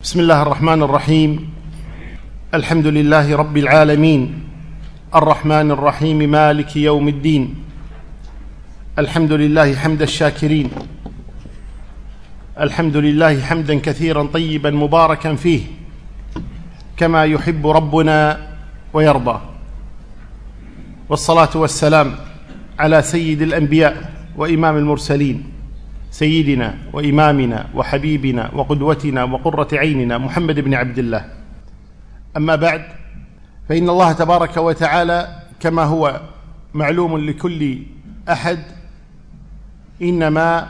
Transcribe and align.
بسم 0.00 0.20
الله 0.20 0.42
الرحمن 0.42 0.82
الرحيم. 0.82 1.50
الحمد 2.54 2.86
لله 2.86 3.36
رب 3.36 3.56
العالمين. 3.56 4.48
الرحمن 5.14 5.70
الرحيم 5.70 6.18
مالك 6.18 6.76
يوم 6.76 7.08
الدين. 7.08 7.54
الحمد 8.98 9.32
لله 9.32 9.76
حمد 9.76 10.02
الشاكرين. 10.02 10.70
الحمد 12.60 12.96
لله 12.96 13.40
حمدا 13.40 13.74
كثيرا 13.74 14.24
طيبا 14.32 14.70
مباركا 14.70 15.34
فيه. 15.34 15.60
كما 16.96 17.24
يحب 17.24 17.66
ربنا 17.66 18.48
ويرضى. 18.92 19.40
والصلاة 21.08 21.52
والسلام 21.54 22.14
على 22.78 23.02
سيد 23.02 23.42
الأنبياء 23.42 24.12
وإمام 24.36 24.76
المرسلين. 24.76 25.59
سيدنا 26.10 26.78
وإمامنا 26.92 27.66
وحبيبنا 27.74 28.50
وقدوتنا 28.54 29.24
وقرة 29.24 29.68
عيننا 29.72 30.18
محمد 30.18 30.60
بن 30.60 30.74
عبد 30.74 30.98
الله. 30.98 31.24
أما 32.36 32.56
بعد 32.56 32.84
فإن 33.68 33.90
الله 33.90 34.12
تبارك 34.12 34.56
وتعالى 34.56 35.42
كما 35.60 35.82
هو 35.84 36.20
معلوم 36.74 37.18
لكل 37.18 37.78
أحد 38.28 38.58
إنما 40.02 40.68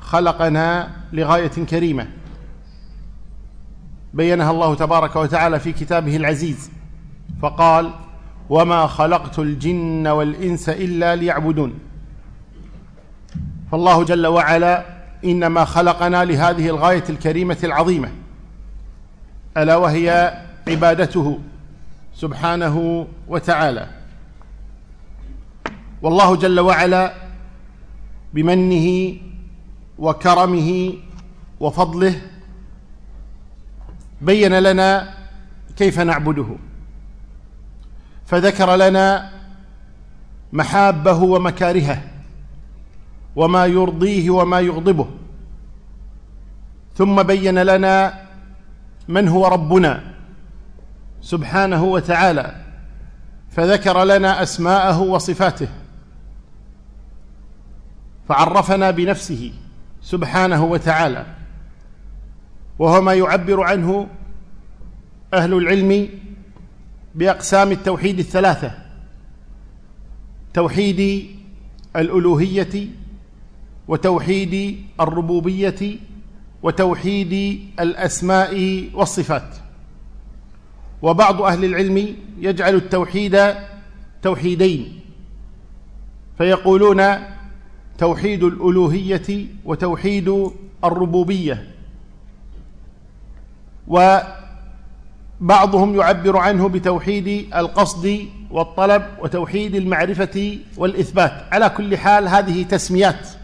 خلقنا 0.00 0.88
لغاية 1.12 1.46
كريمة. 1.46 2.06
بينها 4.14 4.50
الله 4.50 4.74
تبارك 4.74 5.16
وتعالى 5.16 5.60
في 5.60 5.72
كتابه 5.72 6.16
العزيز 6.16 6.70
فقال 7.42 7.90
وما 8.50 8.86
خلقت 8.86 9.38
الجن 9.38 10.06
والإنس 10.06 10.68
إلا 10.68 11.16
ليعبدون. 11.16 11.74
فالله 13.72 14.04
جل 14.04 14.26
وعلا 14.26 14.84
إنما 15.24 15.64
خلقنا 15.64 16.24
لهذه 16.24 16.68
الغاية 16.68 17.04
الكريمة 17.08 17.56
العظيمة 17.64 18.12
ألا 19.56 19.76
وهي 19.76 20.38
عبادته 20.68 21.38
سبحانه 22.14 23.06
وتعالى. 23.28 23.86
والله 26.02 26.36
جل 26.36 26.60
وعلا 26.60 27.14
بمنه 28.34 29.16
وكرمه 29.98 30.92
وفضله 31.60 32.20
بين 34.20 34.58
لنا 34.58 35.14
كيف 35.76 36.00
نعبده. 36.00 36.56
فذكر 38.26 38.76
لنا 38.76 39.30
محابه 40.52 41.22
ومكارهه. 41.22 42.11
وما 43.36 43.66
يرضيه 43.66 44.30
وما 44.30 44.60
يغضبه. 44.60 45.06
ثم 46.94 47.22
بين 47.22 47.58
لنا 47.58 48.22
من 49.08 49.28
هو 49.28 49.46
ربنا 49.46 50.02
سبحانه 51.20 51.84
وتعالى 51.84 52.56
فذكر 53.50 54.04
لنا 54.04 54.42
أسماءه 54.42 55.00
وصفاته 55.00 55.68
فعرفنا 58.28 58.90
بنفسه 58.90 59.52
سبحانه 60.02 60.64
وتعالى. 60.64 61.26
وهو 62.78 63.00
ما 63.00 63.14
يعبر 63.14 63.62
عنه 63.62 64.06
أهل 65.34 65.54
العلم 65.54 66.08
بأقسام 67.14 67.72
التوحيد 67.72 68.18
الثلاثة 68.18 68.72
توحيد 70.54 71.30
الألوهية 71.96 72.88
وتوحيد 73.92 74.84
الربوبية 75.00 75.98
وتوحيد 76.62 77.60
الأسماء 77.80 78.84
والصفات. 78.94 79.56
وبعض 81.02 81.42
أهل 81.42 81.64
العلم 81.64 82.16
يجعل 82.38 82.74
التوحيد 82.74 83.38
توحيدين 84.22 85.00
فيقولون 86.38 87.02
توحيد 87.98 88.42
الألوهية 88.42 89.46
وتوحيد 89.64 90.50
الربوبية. 90.84 91.70
وبعضهم 93.88 95.96
يعبر 95.96 96.36
عنه 96.36 96.68
بتوحيد 96.68 97.28
القصد 97.54 98.18
والطلب 98.50 99.02
وتوحيد 99.20 99.74
المعرفة 99.74 100.58
والإثبات. 100.76 101.32
على 101.52 101.68
كل 101.68 101.98
حال 101.98 102.28
هذه 102.28 102.62
تسميات 102.62 103.41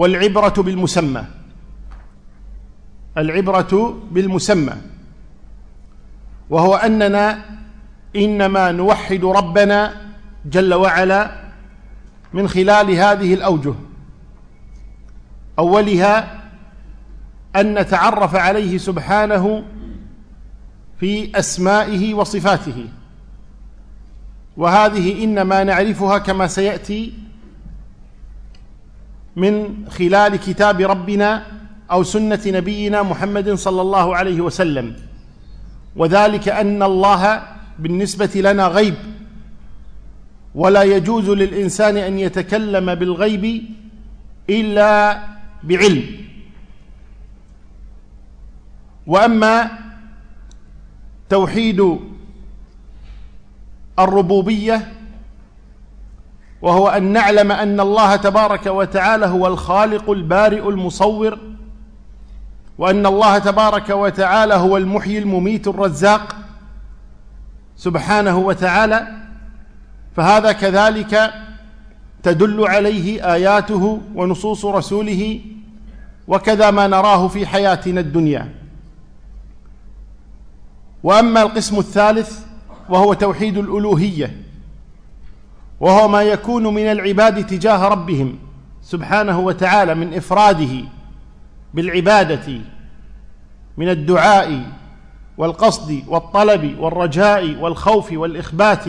والعبرة 0.00 0.54
بالمسمى. 0.62 1.24
العبرة 3.18 4.02
بالمسمى. 4.10 4.72
وهو 6.50 6.74
أننا 6.74 7.44
إنما 8.16 8.72
نوحد 8.72 9.24
ربنا 9.24 10.10
جل 10.44 10.74
وعلا 10.74 11.30
من 12.32 12.48
خلال 12.48 12.90
هذه 12.90 13.34
الأوجه. 13.34 13.74
أولها 15.58 16.40
أن 17.56 17.78
نتعرف 17.78 18.36
عليه 18.36 18.78
سبحانه 18.78 19.64
في 21.00 21.38
أسمائه 21.38 22.14
وصفاته. 22.14 22.88
وهذه 24.56 25.24
إنما 25.24 25.64
نعرفها 25.64 26.18
كما 26.18 26.46
سيأتي 26.46 27.29
من 29.36 29.84
خلال 29.88 30.36
كتاب 30.36 30.80
ربنا 30.80 31.46
أو 31.90 32.02
سنة 32.02 32.40
نبينا 32.46 33.02
محمد 33.02 33.54
صلى 33.54 33.80
الله 33.80 34.16
عليه 34.16 34.40
وسلم. 34.40 34.96
وذلك 35.96 36.48
أن 36.48 36.82
الله 36.82 37.42
بالنسبة 37.78 38.30
لنا 38.34 38.66
غيب. 38.66 38.94
ولا 40.54 40.82
يجوز 40.82 41.30
للإنسان 41.30 41.96
أن 41.96 42.18
يتكلم 42.18 42.94
بالغيب 42.94 43.64
إلا 44.50 45.22
بعلم. 45.62 46.04
وأما 49.06 49.70
توحيد 51.30 51.98
الربوبية 53.98 54.92
وهو 56.62 56.88
أن 56.88 57.02
نعلم 57.12 57.52
أن 57.52 57.80
الله 57.80 58.16
تبارك 58.16 58.66
وتعالى 58.66 59.26
هو 59.26 59.46
الخالق 59.46 60.10
البارئ 60.10 60.68
المصور 60.68 61.38
وأن 62.78 63.06
الله 63.06 63.38
تبارك 63.38 63.90
وتعالى 63.90 64.54
هو 64.54 64.76
المحيي 64.76 65.18
المميت 65.18 65.68
الرزاق 65.68 66.36
سبحانه 67.76 68.38
وتعالى 68.38 69.08
فهذا 70.16 70.52
كذلك 70.52 71.32
تدل 72.22 72.66
عليه 72.66 73.34
آياته 73.34 74.00
ونصوص 74.14 74.64
رسوله 74.64 75.40
وكذا 76.28 76.70
ما 76.70 76.86
نراه 76.86 77.28
في 77.28 77.46
حياتنا 77.46 78.00
الدنيا. 78.00 78.54
وأما 81.02 81.42
القسم 81.42 81.78
الثالث 81.78 82.44
وهو 82.88 83.14
توحيد 83.14 83.58
الألوهية 83.58 84.49
وهو 85.80 86.08
ما 86.08 86.22
يكون 86.22 86.74
من 86.74 86.82
العباد 86.82 87.46
تجاه 87.46 87.88
ربهم 87.88 88.38
سبحانه 88.82 89.38
وتعالى 89.38 89.94
من 89.94 90.14
إفراده 90.14 90.84
بالعبادة 91.74 92.60
من 93.76 93.88
الدعاء 93.88 94.62
والقصد 95.38 96.02
والطلب 96.08 96.78
والرجاء 96.78 97.56
والخوف 97.56 98.12
والإخبات 98.12 98.84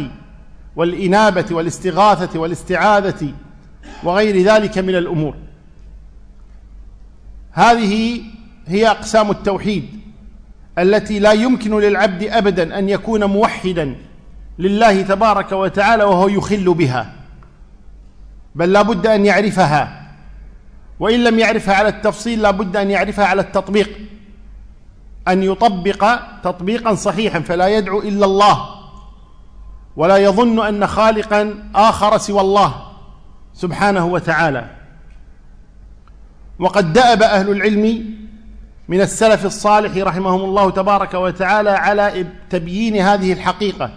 والإنابة 0.75 1.45
والاستغاثة 1.51 2.39
والاستعاذة 2.39 3.33
وغير 4.03 4.43
ذلك 4.43 4.77
من 4.77 4.95
الأمور. 4.95 5.35
هذه 7.51 8.21
هي 8.67 8.87
أقسام 8.87 9.31
التوحيد 9.31 9.89
التي 10.79 11.19
لا 11.19 11.31
يمكن 11.31 11.79
للعبد 11.79 12.23
ابدا 12.23 12.79
أن 12.79 12.89
يكون 12.89 13.23
موحدا 13.23 13.95
لله 14.61 15.01
تبارك 15.01 15.51
وتعالى 15.51 16.03
وهو 16.03 16.27
يخل 16.27 16.73
بها 16.73 17.13
بل 18.55 18.73
لا 18.73 18.81
بد 18.81 19.07
أن 19.07 19.25
يعرفها 19.25 20.01
وإن 20.99 21.23
لم 21.23 21.39
يعرفها 21.39 21.75
على 21.75 21.87
التفصيل 21.87 22.41
لا 22.41 22.51
بد 22.51 22.75
أن 22.75 22.91
يعرفها 22.91 23.25
على 23.25 23.41
التطبيق 23.41 23.89
أن 25.27 25.43
يطبق 25.43 26.19
تطبيقا 26.43 26.95
صحيحا 26.95 27.39
فلا 27.39 27.67
يدعو 27.67 27.99
إلا 27.99 28.25
الله 28.25 28.65
ولا 29.95 30.17
يظن 30.17 30.65
أن 30.65 30.87
خالقا 30.87 31.69
آخر 31.75 32.17
سوى 32.17 32.41
الله 32.41 32.75
سبحانه 33.53 34.05
وتعالى. 34.05 34.65
وقد 36.59 36.93
دأب 36.93 37.23
أهل 37.23 37.49
العلم 37.49 38.15
من 38.87 39.01
السلف 39.01 39.45
الصالح 39.45 39.97
رحمهم 39.97 40.41
الله 40.41 40.69
تبارك 40.71 41.13
وتعالى 41.13 41.69
على 41.69 42.25
تبيين 42.49 42.95
هذه 42.95 43.33
الحقيقة. 43.33 43.91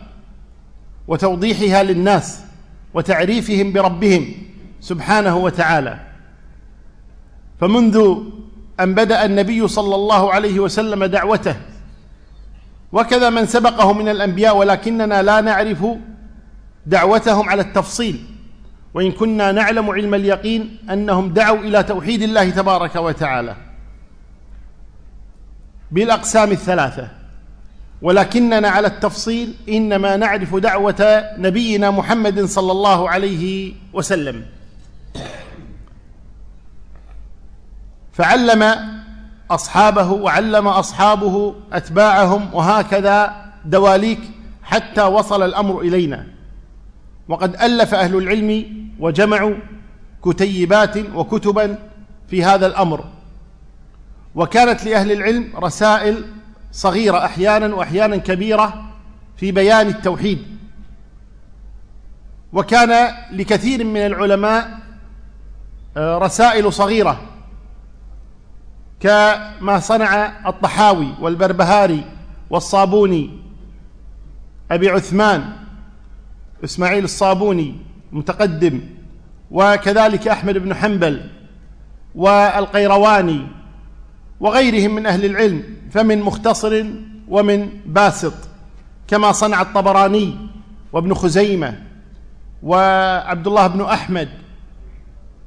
وتوضيحها 1.08 1.82
للناس 1.82 2.40
وتعريفهم 2.94 3.72
بربهم 3.72 4.34
سبحانه 4.80 5.36
وتعالى. 5.36 6.00
فمنذ 7.60 8.16
أن 8.80 8.94
بدأ 8.94 9.24
النبي 9.24 9.68
صلى 9.68 9.94
الله 9.94 10.32
عليه 10.32 10.60
وسلم 10.60 11.04
دعوته 11.04 11.56
وكذا 12.92 13.30
من 13.30 13.46
سبقه 13.46 13.92
من 13.92 14.08
الأنبياء 14.08 14.56
ولكننا 14.56 15.22
لا 15.22 15.40
نعرف 15.40 15.86
دعوتهم 16.86 17.48
على 17.48 17.62
التفصيل. 17.62 18.24
وإن 18.94 19.12
كنا 19.12 19.52
نعلم 19.52 19.90
علم 19.90 20.14
اليقين 20.14 20.78
أنهم 20.90 21.32
دعوا 21.32 21.58
إلى 21.58 21.82
توحيد 21.82 22.22
الله 22.22 22.50
تبارك 22.50 22.96
وتعالى 22.96 23.56
بالأقسام 25.90 26.50
الثلاثة. 26.50 27.23
ولكننا 28.04 28.68
على 28.68 28.86
التفصيل 28.86 29.54
إنما 29.68 30.16
نعرف 30.16 30.56
دعوة 30.56 31.24
نبينا 31.38 31.90
محمد 31.90 32.44
صلى 32.44 32.72
الله 32.72 33.10
عليه 33.10 33.74
وسلم. 33.92 34.46
فعلم 38.12 38.74
أصحابه 39.50 40.12
وعلم 40.12 40.68
أصحابه 40.68 41.54
أتباعهم 41.72 42.54
وهكذا 42.54 43.44
دواليك 43.64 44.20
حتى 44.62 45.02
وصل 45.02 45.42
الأمر 45.42 45.80
إلينا. 45.80 46.26
وقد 47.28 47.56
ألف 47.56 47.94
أهل 47.94 48.16
العلم 48.16 48.66
وجمعوا 49.00 49.54
كتيبات 50.24 50.96
وكتبا 51.14 51.78
في 52.28 52.44
هذا 52.44 52.66
الأمر. 52.66 53.04
وكانت 54.34 54.84
لأهل 54.84 55.12
العلم 55.12 55.52
رسائل 55.56 56.24
صغيرة 56.74 57.24
أحيانا 57.24 57.74
وأحيانا 57.74 58.16
كبيرة 58.16 58.84
في 59.36 59.52
بيان 59.52 59.88
التوحيد. 59.88 60.38
وكان 62.52 63.14
لكثير 63.32 63.84
من 63.84 63.96
العلماء 63.96 64.78
آه، 65.96 66.18
رسائل 66.18 66.72
صغيرة 66.72 67.20
كما 69.00 69.78
صنع 69.80 70.32
الطحاوي 70.48 71.14
والبربهاري 71.20 72.04
والصابوني 72.50 73.30
أبي 74.70 74.88
عثمان 74.88 75.52
إسماعيل 76.64 77.04
الصابوني 77.04 77.76
متقدم 78.12 78.80
وكذلك 79.50 80.28
أحمد 80.28 80.58
بن 80.58 80.74
حنبل 80.74 81.30
والقيرواني 82.14 83.46
وغيرهم 84.40 84.94
من 84.94 85.06
أهل 85.06 85.24
العلم. 85.24 85.62
فمن 85.94 86.20
مختصر 86.20 86.84
ومن 87.28 87.68
باسط 87.86 88.34
كما 89.08 89.32
صنع 89.32 89.62
الطبراني 89.62 90.36
وابن 90.92 91.14
خزيمة 91.14 91.74
وعبد 92.62 93.46
الله 93.46 93.66
بن 93.66 93.80
أحمد 93.80 94.28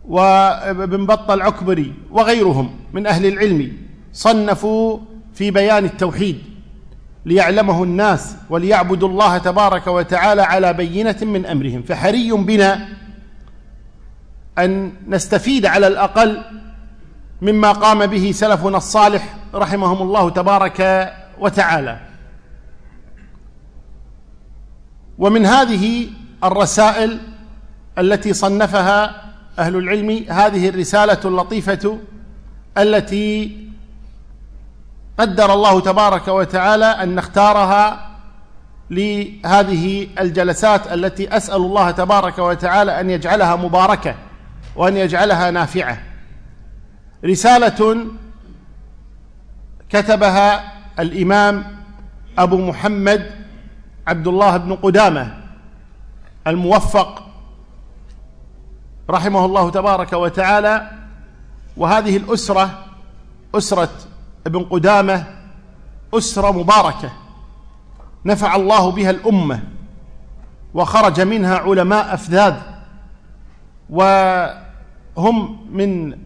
وابن 0.08 1.06
بطة 1.06 1.34
العكبري 1.34 1.94
وغيرهم 2.12 2.76
من 2.94 3.08
أهل 3.08 3.26
العلم 3.26 3.74
صنفوا 4.14 5.00
في 5.34 5.52
بيان 5.52 5.86
التوحيد 5.86 6.40
ليعلمه 7.26 7.84
الناس 7.84 8.36
وليعبدوا 8.50 9.10
الله 9.10 9.38
تبارك 9.38 9.88
وتعالى 9.88 10.42
على 10.42 10.74
بينة 10.74 11.18
من 11.22 11.46
أمرهم. 11.46 11.82
فحري 11.82 12.32
بنا 12.32 12.88
أن 14.58 14.92
نستفيد 15.08 15.66
على 15.66 15.88
الأقل 15.88 16.42
مما 17.42 17.72
قام 17.72 18.06
به 18.06 18.32
سلفنا 18.32 18.78
الصالح 18.78 19.36
رحمهم 19.54 20.02
الله 20.02 20.30
تبارك 20.30 21.14
وتعالى. 21.40 22.00
ومن 25.18 25.46
هذه 25.46 26.10
الرسائل 26.44 27.20
التي 27.98 28.34
صنفها 28.34 29.24
أهل 29.60 29.76
العلم 29.76 30.26
هذه 30.30 30.70
الرسالة 30.70 31.20
اللطيفة 31.26 32.00
التي 32.78 33.58
قدر 35.18 35.54
الله 35.54 35.80
تبارك 35.80 36.28
وتعالى 36.28 36.86
أن 36.86 37.16
نختارها 37.16 38.10
لهذه 38.90 40.08
الجلسات 40.20 40.94
التي 40.94 41.38
أسأل 41.38 41.56
الله 41.56 41.92
تبارك 41.92 42.40
وتعالى 42.40 43.00
أن 43.00 43.10
يجعلها 43.10 43.56
مباركة 43.56 44.16
وأن 44.76 44.98
يجعلها 44.98 45.52
نافعة. 45.52 45.98
رسالة 47.28 48.06
كتبها 49.90 50.74
الإمام 51.00 51.64
أبو 52.38 52.58
محمد 52.58 53.32
عبد 54.08 54.28
الله 54.28 54.58
بن 54.58 54.76
قدامة 54.76 55.38
الموفق 56.48 57.24
رحمه 59.10 59.46
الله 59.46 59.70
تبارك 59.72 60.14
وتعالى 60.14 60.92
وهذه 61.78 62.18
الأسرة 62.18 62.86
أسرة 63.56 63.90
ابن 64.48 64.64
قدامة 64.64 65.24
أسرة 66.14 66.52
مباركة 66.52 67.12
نفع 68.26 68.56
الله 68.56 68.92
بها 68.92 69.10
الأمة 69.10 69.64
وخرج 70.74 71.22
منها 71.22 71.58
علماء 71.58 72.14
أفذاذ 72.14 72.56
وهم 73.90 75.68
من 75.72 76.18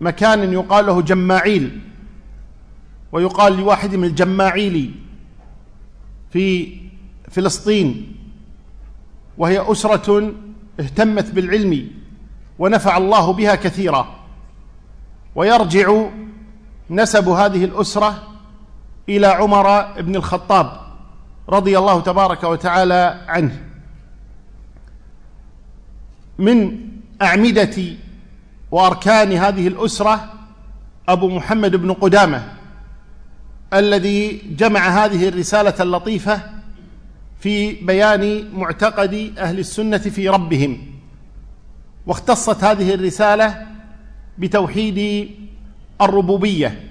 مكان 0.00 0.52
يقال 0.52 0.86
له 0.86 1.02
جماعيل 1.02 1.80
ويقال 3.12 3.56
لواحد 3.56 3.94
من 3.94 4.04
الجماعيلي 4.04 4.90
في 6.30 6.76
فلسطين 7.30 8.16
وهي 9.38 9.72
أسرة 9.72 10.32
اهتمت 10.80 11.30
بالعلم 11.30 11.90
ونفع 12.58 12.96
الله 12.96 13.32
بها 13.32 13.54
كثيرا. 13.54 14.14
ويرجع 15.34 16.06
نسب 16.90 17.28
هذه 17.28 17.64
الأسرة 17.64 18.22
إلى 19.08 19.26
عمر 19.26 19.92
بن 20.00 20.16
الخطاب 20.16 20.80
رضي 21.48 21.78
الله 21.78 22.00
تبارك 22.00 22.44
وتعالى 22.44 23.24
عنه. 23.28 23.60
من 26.38 26.78
أعمدة 27.22 27.96
وأركان 28.74 29.32
هذه 29.32 29.68
الأسرة 29.68 30.32
أبو 31.08 31.28
محمد 31.28 31.76
بن 31.76 31.92
قدامة 31.92 32.44
الذي 33.72 34.42
جمع 34.58 35.04
هذه 35.04 35.28
الرسالة 35.28 35.74
اللطيفة 35.80 36.40
في 37.40 37.72
بيان 37.72 38.50
معتقد 38.54 39.32
أهل 39.38 39.58
السنة 39.58 39.98
في 39.98 40.28
ربهم 40.28 40.78
واختصت 42.06 42.64
هذه 42.64 42.94
الرسالة 42.94 43.66
بتوحيد 44.38 45.30
الربوبية. 46.00 46.90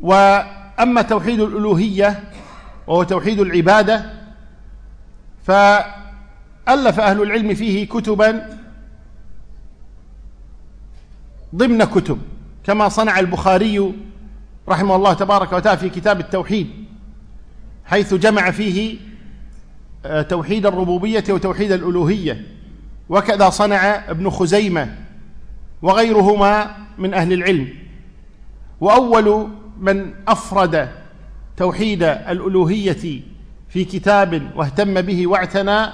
وأما 0.00 1.02
توحيد 1.02 1.40
الألوهية 1.40 2.30
وهو 2.86 3.02
توحيد 3.02 3.40
العبادة 3.40 4.12
فألف 5.44 7.00
أهل 7.00 7.22
العلم 7.22 7.54
فيه 7.54 7.88
كتبا 7.88 8.59
ضمن 11.54 11.84
كتب 11.84 12.18
كما 12.64 12.88
صنع 12.88 13.18
البخاري 13.18 13.94
رحمه 14.68 14.96
الله 14.96 15.12
تبارك 15.12 15.52
وتعالى 15.52 15.78
في 15.78 15.88
كتاب 15.88 16.20
التوحيد 16.20 16.70
حيث 17.84 18.14
جمع 18.14 18.50
فيه 18.50 18.96
آه، 20.04 20.22
توحيد 20.22 20.66
الربوبية 20.66 21.24
وتوحيد 21.30 21.72
الألوهية 21.72 22.46
وكذا 23.08 23.50
صنع 23.50 24.10
ابن 24.10 24.30
خزيمة 24.30 24.96
وغيرهما 25.82 26.76
من 26.98 27.14
أهل 27.14 27.32
العلم. 27.32 27.68
وأول 28.80 29.48
من 29.78 30.14
أفرد 30.28 30.88
توحيد 31.56 32.02
الألوهية 32.02 33.22
في 33.68 33.84
كتاب 33.84 34.50
واهتم 34.56 35.00
به 35.00 35.26
واعتنى 35.26 35.86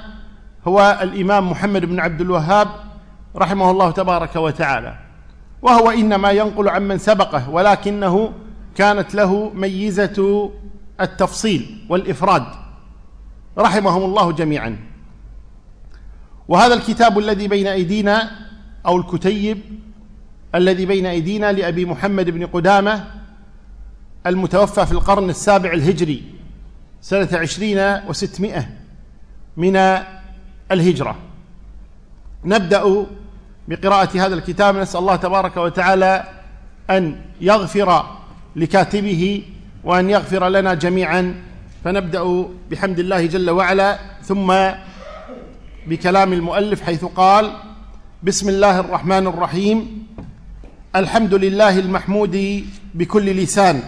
هو 0.68 0.98
الإمام 1.02 1.50
محمد 1.50 1.84
بن 1.84 2.00
عبد 2.00 2.20
الوهاب 2.20 2.68
رحمه 3.36 3.70
الله 3.70 3.90
تبارك 3.90 4.36
وتعالى. 4.36 5.05
وهو 5.62 5.90
إنما 5.90 6.30
ينقل 6.30 6.68
عمن 6.68 6.98
سبقه 6.98 7.50
ولكنه 7.50 8.32
كانت 8.74 9.14
له 9.14 9.50
ميزة 9.54 10.50
التفصيل 11.00 11.86
والإفراد. 11.88 12.44
رحمهم 13.58 14.04
الله 14.04 14.32
جميعا. 14.32 14.78
وهذا 16.48 16.74
الكتاب 16.74 17.18
الذي 17.18 17.48
بين 17.48 17.66
أيدينا 17.66 18.30
أو 18.86 18.96
الكتيب 18.96 19.58
الذي 20.54 20.86
بين 20.86 21.06
أيدينا 21.06 21.52
لأبي 21.52 21.84
محمد 21.84 22.30
بن 22.30 22.46
قدامة 22.46 23.04
المتوفى 24.26 24.86
في 24.86 24.92
القرن 24.92 25.30
السابع 25.30 25.72
الهجري 25.72 26.24
سنة 27.00 27.28
عشرين 27.32 27.78
وستمائة 28.08 28.68
من 29.56 29.76
الهجرة. 30.72 31.16
نبدأ 32.44 33.06
بقراءة 33.68 34.26
هذا 34.26 34.34
الكتاب 34.34 34.76
نسأل 34.76 35.00
الله 35.00 35.16
تبارك 35.16 35.56
وتعالى 35.56 36.24
أن 36.90 37.16
يغفر 37.40 38.06
لكاتبه 38.56 39.42
وأن 39.84 40.10
يغفر 40.10 40.48
لنا 40.48 40.74
جميعا. 40.74 41.34
فنبدأ 41.84 42.46
بحمد 42.70 42.98
الله 42.98 43.26
جل 43.26 43.50
وعلا 43.50 43.98
ثم 44.22 44.54
بكلام 45.86 46.32
المؤلف 46.32 46.82
حيث 46.82 47.04
قال 47.04 47.52
بسم 48.22 48.48
الله 48.48 48.80
الرحمن 48.80 49.26
الرحيم. 49.26 50.06
الحمد 50.96 51.34
لله 51.34 51.78
المحمود 51.78 52.64
بكل 52.94 53.26
لسان 53.26 53.82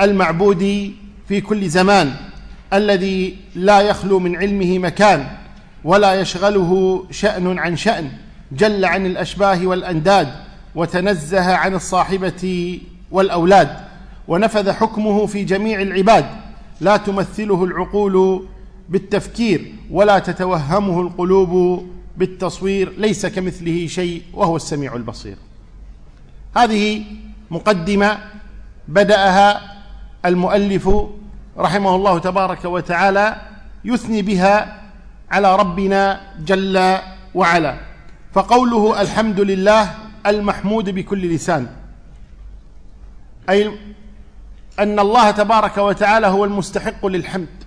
المعبود 0.00 0.92
في 1.28 1.40
كل 1.40 1.68
زمان 1.68 2.14
الذي 2.72 3.36
لا 3.54 3.80
يخلو 3.80 4.18
من 4.18 4.36
علمه 4.36 4.78
مكان 4.78 5.26
ولا 5.84 6.20
يشغله 6.20 7.04
شأن 7.10 7.58
عن 7.58 7.76
شأن. 7.76 8.10
جل 8.56 8.84
عن 8.84 9.06
الأشباه 9.06 9.66
والأنداد 9.66 10.28
وتنزه 10.74 11.54
عن 11.54 11.74
الصاحبة 11.74 12.80
والأولاد 13.10 13.76
ونفذ 14.28 14.72
حكمه 14.72 15.26
في 15.26 15.44
جميع 15.44 15.82
العباد. 15.82 16.26
لا 16.80 16.96
تمثله 16.96 17.64
العقول 17.64 18.46
بالتفكير 18.88 19.74
ولا 19.90 20.18
تتوهمه 20.18 21.00
القلوب 21.00 21.84
بالتصوير. 22.16 22.92
ليس 22.98 23.26
كمثله 23.26 23.86
شيء 23.86 24.22
وهو 24.34 24.56
السميع 24.56 24.96
البصير. 24.96 25.36
هذه 26.56 27.04
مقدمة 27.50 28.18
بدأها 28.88 29.60
المؤلف 30.24 30.90
رحمه 31.58 31.96
الله 31.96 32.18
تبارك 32.18 32.64
وتعالى 32.64 33.36
يثني 33.84 34.22
بها 34.22 34.80
على 35.30 35.56
ربنا 35.56 36.20
جل 36.46 36.98
وعلا. 37.34 37.93
فقوله 38.34 39.00
الحمد 39.00 39.40
لله 39.40 39.94
المحمود 40.26 40.90
بكل 40.90 41.34
لسان. 41.34 41.66
أي 43.50 43.78
أن 44.78 44.98
الله 44.98 45.30
تبارك 45.30 45.78
وتعالى 45.78 46.26
هو 46.26 46.44
المستحق 46.44 47.06
للحمد. 47.06 47.64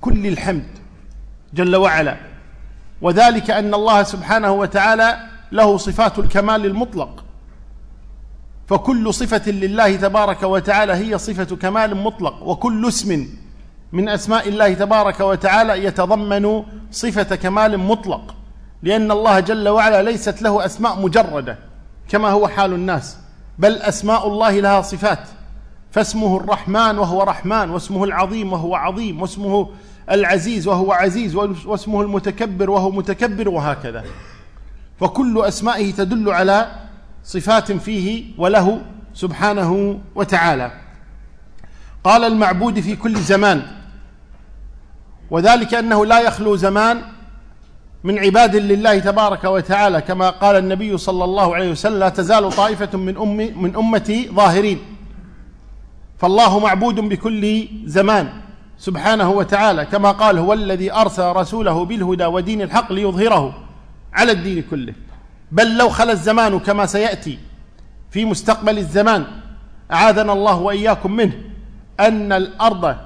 كل 0.00 0.26
الحمد 0.26 0.66
جل 1.54 1.76
وعلا. 1.76 2.16
وذلك 3.02 3.50
أن 3.50 3.74
الله 3.74 4.02
سبحانه 4.02 4.52
وتعالى 4.52 5.18
له 5.52 5.76
صفات 5.76 6.18
الكمال 6.18 6.66
المطلق. 6.66 7.24
فكل 8.68 9.14
صفة 9.14 9.50
لله 9.50 9.96
تبارك 9.96 10.42
وتعالى 10.42 10.92
هي 10.92 11.18
صفة 11.18 11.56
كمال 11.56 11.96
مطلق. 11.96 12.42
وكل 12.42 12.88
اسم 12.88 13.28
من 13.92 14.08
أسماء 14.08 14.48
الله 14.48 14.74
تبارك 14.74 15.20
وتعالى 15.20 15.84
يتضمن 15.84 16.62
صفة 16.90 17.36
كمال 17.36 17.78
مطلق. 17.78 18.34
لأن 18.82 19.10
الله 19.10 19.40
جل 19.40 19.68
وعلا 19.68 20.02
ليست 20.02 20.42
له 20.42 20.64
أسماء 20.64 21.00
مجردة 21.00 21.58
كما 22.08 22.28
هو 22.28 22.48
حال 22.48 22.72
الناس 22.72 23.18
بل 23.58 23.72
أسماء 23.72 24.28
الله 24.28 24.60
لها 24.60 24.82
صفات. 24.82 25.28
فاسمه 25.90 26.36
الرحمن 26.36 26.98
وهو 26.98 27.22
رحمن 27.22 27.70
واسمه 27.70 28.04
العظيم 28.04 28.52
وهو 28.52 28.74
عظيم 28.74 29.22
واسمه 29.22 29.70
العزيز 30.10 30.66
وهو 30.66 30.92
عزيز 30.92 31.34
واسمه 31.66 32.02
المتكبر 32.02 32.70
وهو 32.70 32.90
متكبر 32.90 33.48
وهكذا. 33.48 34.04
فكل 35.00 35.42
أسمائه 35.44 35.92
تدل 35.92 36.30
على 36.30 36.72
صفات 37.24 37.72
فيه 37.72 38.24
وله 38.38 38.80
سبحانه 39.14 39.98
وتعالى. 40.14 40.72
قال 42.04 42.24
المعبود 42.24 42.80
في 42.80 42.96
كل 42.96 43.16
زمان 43.16 43.62
وذلك 45.30 45.74
أنه 45.74 46.06
لا 46.06 46.20
يخلو 46.20 46.56
زمان 46.56 47.02
من 48.06 48.18
عباد 48.18 48.56
لله 48.56 48.98
تبارك 48.98 49.44
وتعالى 49.44 50.00
كما 50.00 50.30
قال 50.30 50.56
النبي 50.56 50.98
صلى 50.98 51.24
الله 51.24 51.54
عليه 51.54 51.70
وسلم 51.70 51.98
لا 51.98 52.08
تزال 52.08 52.52
طائفة 52.52 52.98
من 52.98 53.16
امي 53.16 53.50
من 53.50 53.76
أمتي 53.76 54.28
ظاهرين. 54.28 54.78
فالله 56.18 56.58
معبود 56.58 56.94
بكل 56.94 57.68
زمان 57.84 58.28
سبحانه 58.78 59.30
وتعالى 59.30 59.84
كما 59.84 60.10
قال 60.10 60.38
هو 60.38 60.52
الذي 60.52 60.92
أرسل 60.92 61.22
رسوله 61.22 61.84
بالهدى 61.84 62.24
ودين 62.24 62.62
الحق 62.62 62.92
ليظهره 62.92 63.54
على 64.12 64.32
الدين 64.32 64.64
كله. 64.70 64.94
بل 65.52 65.76
لو 65.76 65.88
خلا 65.88 66.12
الزمان 66.12 66.58
كما 66.58 66.86
سيأتي 66.86 67.38
في 68.10 68.24
مستقبل 68.24 68.78
الزمان 68.78 69.26
أعاذنا 69.92 70.32
الله 70.32 70.60
وإياكم 70.60 71.12
منه 71.12 71.32
أن 72.00 72.32
الأرض 72.32 72.96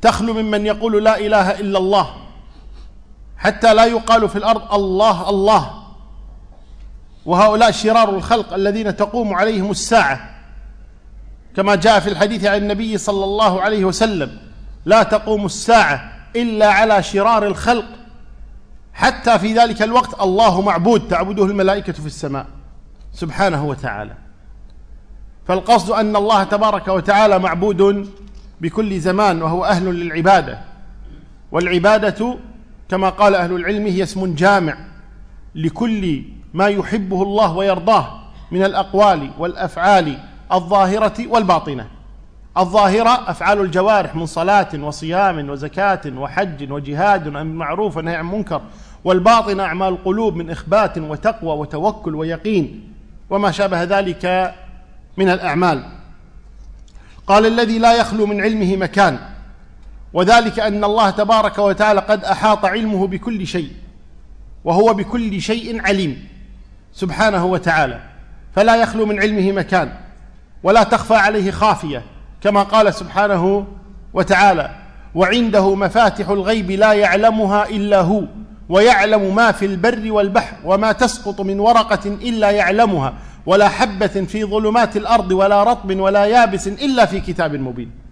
تخلو 0.00 0.32
ممن 0.32 0.66
يقول 0.66 1.04
لا 1.04 1.18
إله 1.18 1.60
إلا 1.60 1.78
الله. 1.78 2.23
حتى 3.36 3.74
لا 3.74 3.84
يقال 3.84 4.28
في 4.28 4.36
الأرض 4.36 4.74
الله 4.74 5.30
الله. 5.30 5.70
وهؤلاء 7.26 7.70
شرار 7.70 8.10
الخلق 8.10 8.54
الذين 8.54 8.96
تقوم 8.96 9.34
عليهم 9.34 9.70
الساعة. 9.70 10.30
كما 11.56 11.74
جاء 11.74 12.00
في 12.00 12.08
الحديث 12.08 12.44
عن 12.44 12.58
النبي 12.58 12.98
صلى 12.98 13.24
الله 13.24 13.62
عليه 13.62 13.84
وسلم 13.84 14.38
لا 14.84 15.02
تقوم 15.02 15.46
الساعة 15.46 16.12
إلا 16.36 16.72
على 16.72 17.02
شرار 17.02 17.46
الخلق. 17.46 17.84
حتى 18.92 19.38
في 19.38 19.54
ذلك 19.54 19.82
الوقت 19.82 20.20
الله 20.22 20.60
معبود 20.60 21.08
تعبده 21.08 21.44
الملائكة 21.44 21.92
في 21.92 22.06
السماء. 22.06 22.46
سبحانه 23.12 23.64
وتعالى. 23.64 24.14
فالقصد 25.46 25.90
أن 25.90 26.16
الله 26.16 26.44
تبارك 26.44 26.88
وتعالى 26.88 27.38
معبود 27.38 28.08
بكل 28.60 29.00
زمان 29.00 29.42
وهو 29.42 29.64
أهل 29.64 29.84
للعبادة. 29.84 30.58
والعبادة 31.52 32.38
كما 32.93 33.09
قال 33.09 33.35
اهل 33.35 33.55
العلم 33.55 33.85
هي 33.85 34.03
اسم 34.03 34.35
جامع 34.35 34.77
لكل 35.55 36.23
ما 36.53 36.67
يحبه 36.67 37.23
الله 37.23 37.57
ويرضاه 37.57 38.19
من 38.51 38.63
الاقوال 38.63 39.31
والافعال 39.39 40.17
الظاهرة 40.53 41.27
والباطنة 41.27 41.87
الظاهرة 42.57 43.29
أفعال 43.31 43.61
الجوارح 43.61 44.15
من 44.15 44.25
صلاة 44.25 44.69
وصيام 44.75 45.49
وزكاة 45.49 46.01
وحج 46.17 46.71
وجهاد 46.71 47.27
وأمر 47.27 47.43
معروف 47.43 47.97
ونهي 47.97 48.15
عن 48.15 48.25
منكر 48.25 48.61
والباطنة 49.03 49.63
أعمال 49.63 49.87
القلوب 49.87 50.35
من 50.35 50.49
إخبات 50.49 50.97
وتقوى 50.97 51.57
وتوكل 51.57 52.15
ويقين 52.15 52.93
وما 53.29 53.51
شابه 53.51 53.83
ذلك 53.83 54.55
من 55.17 55.29
الأعمال 55.29 55.83
قال 57.27 57.45
الذي 57.45 57.79
لا 57.79 57.93
يخلو 57.93 58.25
من 58.25 58.41
علمه 58.41 58.75
مكان 58.75 59.19
وذلك 60.14 60.60
أن 60.60 60.84
الله 60.84 61.10
تبارك 61.10 61.58
وتعالى 61.58 62.00
قد 62.00 62.24
أحاط 62.24 62.64
علمه 62.64 63.06
بكل 63.06 63.46
شيء 63.46 63.70
وهو 64.64 64.94
بكل 64.94 65.40
شيء 65.40 65.86
عليم 65.86 66.28
سبحانه 66.92 67.44
وتعالى. 67.44 68.00
فلا 68.54 68.76
يخلو 68.76 69.06
من 69.06 69.20
علمه 69.20 69.52
مكان 69.52 69.92
ولا 70.62 70.82
تخفى 70.82 71.14
عليه 71.14 71.50
خافية 71.50 72.02
كما 72.40 72.62
قال 72.62 72.94
سبحانه 72.94 73.66
وتعالى 74.14 74.70
وعنده 75.14 75.74
مفاتح 75.74 76.28
الغيب 76.28 76.70
لا 76.70 76.92
يعلمها 76.92 77.68
إلا 77.68 78.00
هو 78.00 78.22
ويعلم 78.68 79.34
ما 79.34 79.52
في 79.52 79.66
البر 79.66 80.12
والبحر 80.12 80.56
وما 80.64 80.92
تسقط 80.92 81.40
من 81.40 81.60
ورقة 81.60 82.06
إلا 82.06 82.50
يعلمها 82.50 83.14
ولا 83.46 83.68
حبة 83.68 84.06
في 84.06 84.44
ظلمات 84.44 84.96
الأرض 84.96 85.32
ولا 85.32 85.62
رطب 85.62 85.98
ولا 85.98 86.24
يابس 86.24 86.68
إلا 86.68 87.04
في 87.06 87.20
كتاب 87.20 87.54
مبين. 87.54 88.03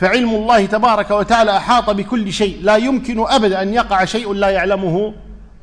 فعلم 0.00 0.30
الله 0.30 0.66
تبارك 0.66 1.10
وتعالى 1.10 1.56
أحاط 1.56 1.90
بكل 1.90 2.32
شيء. 2.32 2.58
لا 2.62 2.76
يمكن 2.76 3.24
أبدا 3.28 3.62
أن 3.62 3.74
يقع 3.74 4.04
شيء 4.04 4.32
لا 4.32 4.48
يعلمه 4.48 5.14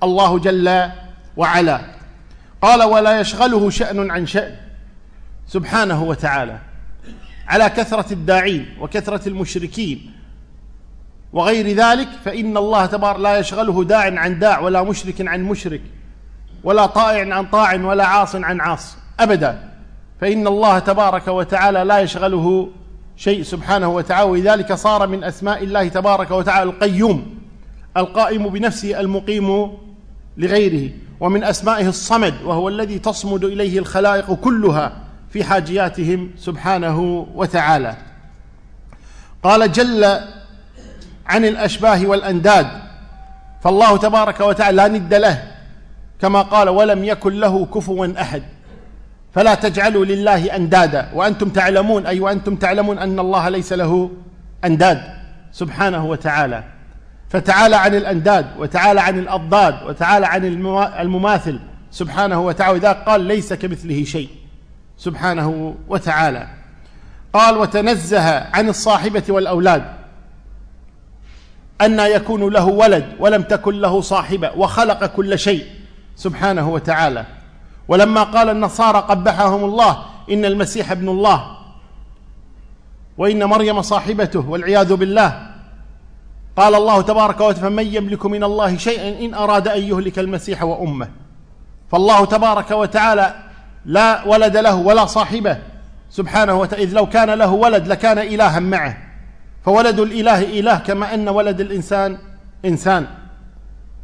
الله 0.03 0.39
جل 0.39 0.89
وعلا. 1.38 1.82
قال 2.62 2.84
ولا 2.84 3.20
يشغله 3.20 3.70
شأن 3.70 4.12
عن 4.12 4.25
شأن. 4.25 4.56
سبحانه 5.48 6.03
وتعالى. 6.03 6.58
على 7.48 7.70
كثرة 7.70 8.13
الداعين 8.13 8.65
وكثرة 8.79 9.29
المشركين 9.29 10.12
وغير 11.34 11.67
ذلك 11.67 12.08
فإن 12.25 12.58
الله 12.58 12.86
تبارك 12.86 13.20
لا 13.20 13.38
يشغله 13.38 13.84
داع 13.84 14.20
عن 14.20 14.39
داع 14.39 14.60
ولا 14.60 14.84
مشرك 14.84 15.27
عن 15.27 15.44
مشرك 15.44 15.82
ولا 16.63 16.86
طائع 16.86 17.36
عن 17.36 17.46
طاع 17.46 17.75
ولا 17.75 18.06
عاص 18.06 18.36
عن 18.36 18.62
عاص. 18.62 18.98
أبدا. 19.20 19.70
فإن 20.22 20.48
الله 20.48 20.79
تبارك 20.79 21.27
وتعالى 21.27 21.84
لا 21.84 22.00
يشغله 22.00 22.70
شيء 23.17 23.43
سبحانه 23.43 23.88
وتعالى 23.88 24.29
ولذلك 24.29 24.74
صار 24.74 25.07
من 25.07 25.24
أسماء 25.24 25.63
الله 25.63 25.88
تبارك 25.88 26.31
وتعالى 26.31 26.69
القيوم 26.69 27.38
القائم 27.97 28.50
بنفسه 28.50 29.00
المقيم 29.00 29.71
لغيره 30.38 30.91
ومن 31.19 31.43
أسمائه 31.43 31.88
الصمد 31.89 32.33
وهو 32.43 32.69
الذي 32.69 33.00
تصمد 33.00 33.43
إليه 33.43 33.79
الخلائق 33.79 34.33
كلها 34.33 34.97
في 35.29 35.43
حاجياتهم 35.43 36.31
سبحانه 36.38 37.27
وتعالى. 37.36 37.95
قال 39.43 39.71
جل 39.71 40.05
عن 41.25 41.45
الأشباه 41.45 42.05
والأنداد 42.07 42.67
فالله 43.63 43.97
تبارك 43.97 44.39
وتعالى 44.39 44.77
لا 44.77 44.88
ند 44.88 45.13
له 45.13 45.43
كما 46.21 46.41
قال 46.41 46.69
ولم 46.69 47.03
يكن 47.03 47.33
له 47.33 47.65
كفوا 47.65 48.21
أحد 48.21 48.43
فلا 49.34 49.55
تجعلوا 49.55 50.05
لله 50.05 50.55
أندادا. 50.55 51.10
وأنتم 51.13 51.50
تعلمون 51.50 52.05
أي 52.05 52.19
وأنتم 52.19 52.55
تعلمون 52.55 53.00
أن 53.00 53.19
الله 53.19 53.50
ليس 53.50 53.74
له 53.74 54.12
أنداد 54.65 55.01
سبحانه 55.51 56.05
وتعالى. 56.05 56.63
فتعالى 57.29 57.75
عن 57.75 57.96
الأنداد 57.96 58.46
وتعالى 58.57 59.01
عن 59.01 59.19
الأضداد 59.19 59.84
وتعالى 59.84 60.25
عن 60.25 60.46
المماثل 61.00 61.60
سبحانه 61.91 62.41
وتعالى. 62.41 62.74
وإذا 62.74 62.91
قال 62.91 63.22
ليس 63.22 63.53
كمثله 63.53 64.03
شيء 64.03 64.29
سبحانه 64.98 65.75
وتعالى. 65.88 66.48
قال 67.34 67.57
وتنزه 67.57 68.39
عن 68.53 68.69
الصاحبة 68.69 69.24
والأولاد 69.29 69.84
أن 71.81 72.00
يكون 72.00 72.53
له 72.53 72.65
ولد 72.65 73.05
ولم 73.19 73.41
تكن 73.41 73.81
له 73.81 74.01
صاحبة 74.01 74.51
وخلق 74.51 75.05
كل 75.05 75.39
شيء 75.39 75.65
سبحانه 76.15 76.69
وتعالى. 76.69 77.25
ولما 77.88 78.24
قال 78.24 78.50
النصارى 78.50 79.00
قبحهم 79.00 79.63
الله 79.63 80.03
إن 80.32 80.46
المسيح 80.46 80.91
ابن 80.91 81.10
الله 81.10 81.58
وإن 83.17 83.44
مريم 83.44 83.82
صاحبته 83.82 84.50
والعياذ 84.50 84.94
بالله. 84.94 85.48
قال 86.58 86.75
الله 86.75 87.01
تبارك 87.01 87.41
وتعالى 87.41 87.70
فمن 87.70 87.88
يملك 87.96 88.25
من 88.25 88.44
الله 88.44 88.77
شيئا 88.77 89.25
إن 89.25 89.34
أراد 89.34 89.67
أن 89.67 89.82
يهلك 89.82 90.20
المسيح 90.20 90.63
وأمه. 90.63 91.10
فالله 91.91 92.25
تبارك 92.25 92.72
وتعالى 92.72 93.36
لا 93.86 94.27
ولد 94.27 94.58
له 94.58 94.75
ولا 94.75 95.06
صاحبه. 95.06 95.58
سبحانه 96.10 96.60
وتعالى 96.60 96.84
إذ 96.84 96.94
لو 96.94 97.06
كان 97.06 97.29
له 97.29 97.51
ولد 97.51 97.88
لكان 97.88 98.17
إلها 98.17 98.60
معه. 98.60 98.98
فولد 99.65 100.00
الإله 100.00 100.60
إله 100.60 100.77
كما 100.77 101.13
أن 101.13 101.29
ولد 101.29 101.62
الإنسان 101.62 102.17
إنسان. 102.65 103.08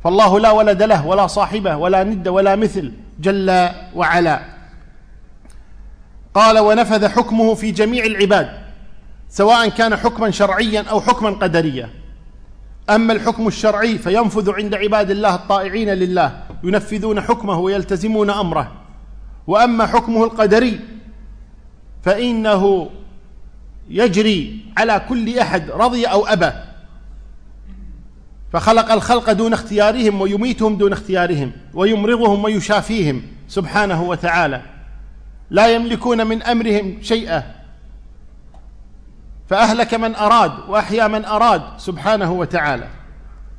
فالله 0.04 0.40
لا 0.40 0.52
ولد 0.52 0.84
له 0.84 1.08
ولا 1.08 1.28
صاحبه 1.28 1.78
ولا 1.78 2.04
ند 2.04 2.28
ولا 2.28 2.56
مثل 2.56 2.92
جل 3.20 3.70
وعلا. 3.96 4.40
قال 6.34 6.60
ونفذ 6.60 7.08
حكمه 7.08 7.54
في 7.54 7.72
جميع 7.72 8.06
العباد 8.06 8.50
سواء 9.30 9.70
كان 9.70 9.96
حكما 9.96 10.32
شرعيا 10.32 10.82
أو 10.90 11.02
حكما 11.02 11.30
قدريا. 11.30 11.90
أما 12.90 13.14
الحكم 13.14 13.48
الشرعي 13.48 13.98
فينفذ 13.98 14.52
عند 14.52 14.74
عباد 14.76 15.12
الله 15.12 15.36
الطائعين 15.36 15.90
لله 15.90 16.44
ينفذون 16.64 17.22
حكمه 17.22 17.60
ويلتزمون 17.60 18.30
أمره. 18.30 18.72
وأما 19.48 19.86
حكمه 19.86 20.24
القدري 20.24 20.80
فإنه 22.04 22.90
يجري 23.90 24.66
على 24.78 25.02
كل 25.10 25.40
أحد 25.40 25.72
رضي 25.72 26.06
أو 26.06 26.28
أبى. 26.28 26.52
فخلق 28.54 28.92
الخلق 28.92 29.32
دون 29.32 29.54
اختيارهم 29.54 30.22
ويميتهم 30.22 30.76
دون 30.76 30.94
اختيارهم 30.94 31.52
ويمرضهم 31.74 32.44
ويشافيهم 32.44 33.22
سبحانه 33.48 34.04
وتعالى. 34.04 34.62
لا 35.50 35.68
يملكون 35.68 36.28
من 36.28 36.44
أمرهم 36.44 36.98
شيئا. 37.02 37.44
فأهلك 39.50 39.94
من 39.94 40.16
أراد 40.16 40.52
وأحيا 40.70 41.08
من 41.08 41.26
أراد 41.26 41.62
سبحانه 41.78 42.32
وتعالى. 42.32 42.88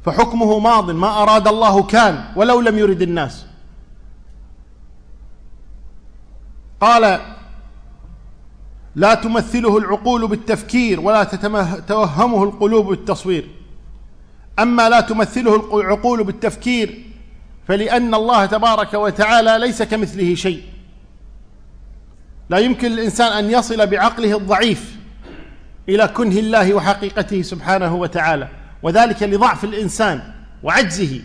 فحكمه 0.04 0.58
ماض 0.58 0.90
ما 0.90 1.22
أراد 1.22 1.48
الله 1.48 1.82
كان 1.82 2.24
ولو 2.36 2.60
لم 2.60 2.78
يرد 2.78 3.02
الناس. 3.02 3.46
قال 6.80 7.20
لا 8.94 9.14
تمثله 9.14 9.78
العقول 9.78 10.28
بالتفكير 10.28 11.00
ولا 11.00 11.24
تتوهمه 11.24 12.44
القلوب 12.44 12.86
بالتصوير. 12.86 13.63
أما 14.58 14.88
لا 14.88 15.00
تمثله 15.00 15.80
العقول 15.80 16.24
بالتفكير 16.24 17.04
فلأن 17.68 18.14
الله 18.14 18.46
تبارك 18.46 18.94
وتعالى 18.94 19.58
ليس 19.58 19.82
كمثله 19.82 20.34
شيء. 20.34 20.62
لا 22.50 22.58
يمكن 22.58 22.90
للانسان 22.90 23.32
أن 23.32 23.50
يصل 23.50 23.86
بعقله 23.86 24.36
الضعيف 24.36 24.96
إلى 25.88 26.08
كنه 26.08 26.38
الله 26.38 26.74
وحقيقته 26.74 27.42
سبحانه 27.42 27.94
وتعالى. 27.94 28.48
وذلك 28.82 29.22
لضعف 29.22 29.64
الإنسان 29.64 30.22
وعجزه 30.62 31.20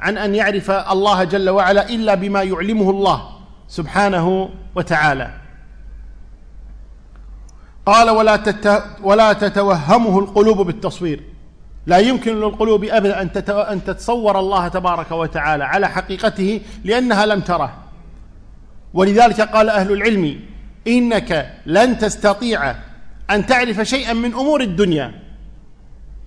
عن 0.00 0.18
أن 0.18 0.34
يعرف 0.34 0.70
الله 0.70 1.24
جل 1.24 1.50
وعلا 1.50 1.88
إلا 1.88 2.14
بما 2.14 2.42
يعلمه 2.42 2.90
الله 2.90 3.28
سبحانه 3.68 4.48
وتعالى. 4.74 5.34
قال 7.86 8.10
ولا 8.10 8.42
ولا 9.02 9.32
تتوهمه 9.32 10.18
القلوب 10.18 10.66
بالتصوير. 10.66 11.31
لا 11.86 11.98
يمكن 11.98 12.40
للقلوب 12.40 12.84
أبدا 12.84 13.22
أن 13.22 13.30
أن 13.48 13.84
تتصور 13.84 14.38
الله 14.38 14.68
تبارك 14.68 15.12
وتعالى 15.12 15.64
على 15.64 15.88
حقيقته 15.88 16.60
لأنها 16.84 17.26
لم 17.26 17.40
تره. 17.40 17.78
ولذلك 18.94 19.40
قال 19.40 19.68
أهل 19.68 19.92
العلم 19.92 20.40
إنك 20.86 21.54
لن 21.66 21.98
تستطيع 21.98 22.74
أن 23.30 23.46
تعرف 23.46 23.80
شيئا 23.80 24.12
من 24.12 24.34
أمور 24.34 24.60
الدنيا 24.60 25.22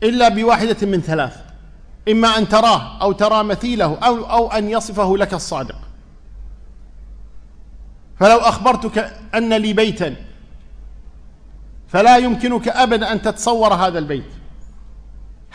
إلا 0.04 0.30
بواحدة 0.30 0.88
من 0.88 1.02
ثلاث. 1.02 1.38
إما 2.10 2.38
أن 2.38 2.50
تراه 2.50 3.02
أو 3.02 3.12
ترى 3.12 3.44
مثيله 3.44 3.98
أو 3.98 4.26
أو 4.26 4.52
أن 4.52 4.70
يصفه 4.70 5.18
لك 5.18 5.34
الصادق. 5.34 5.76
فلو 8.20 8.38
أخبرتك 8.38 9.14
أن 9.36 9.54
لي 9.54 9.74
بيتا 9.74 10.16
فلا 11.88 12.18
يمكنك 12.18 12.68
أبدا 12.68 13.12
أن 13.12 13.22
تتصور 13.22 13.74
هذا 13.74 14.00
البيت. 14.00 14.45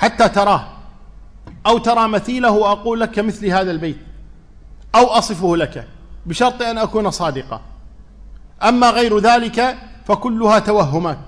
حتى 0.01 0.29
تراه. 0.29 0.67
أو 1.67 1.79
ترى 1.79 2.09
مثيله 2.09 2.51
وأقول 2.51 3.01
لك 3.01 3.19
مثل 3.19 3.47
هذا 3.47 3.71
البيت. 3.71 3.97
أو 4.95 5.07
أصفه 5.07 5.57
لك 5.57 5.87
بشرط 6.27 6.63
أن 6.63 6.79
أكون 6.79 7.11
صادقا. 7.11 7.61
أما 8.63 8.91
غير 8.91 9.19
ذلك 9.19 9.77
فكلها 10.05 10.59
توهمات. 10.59 11.19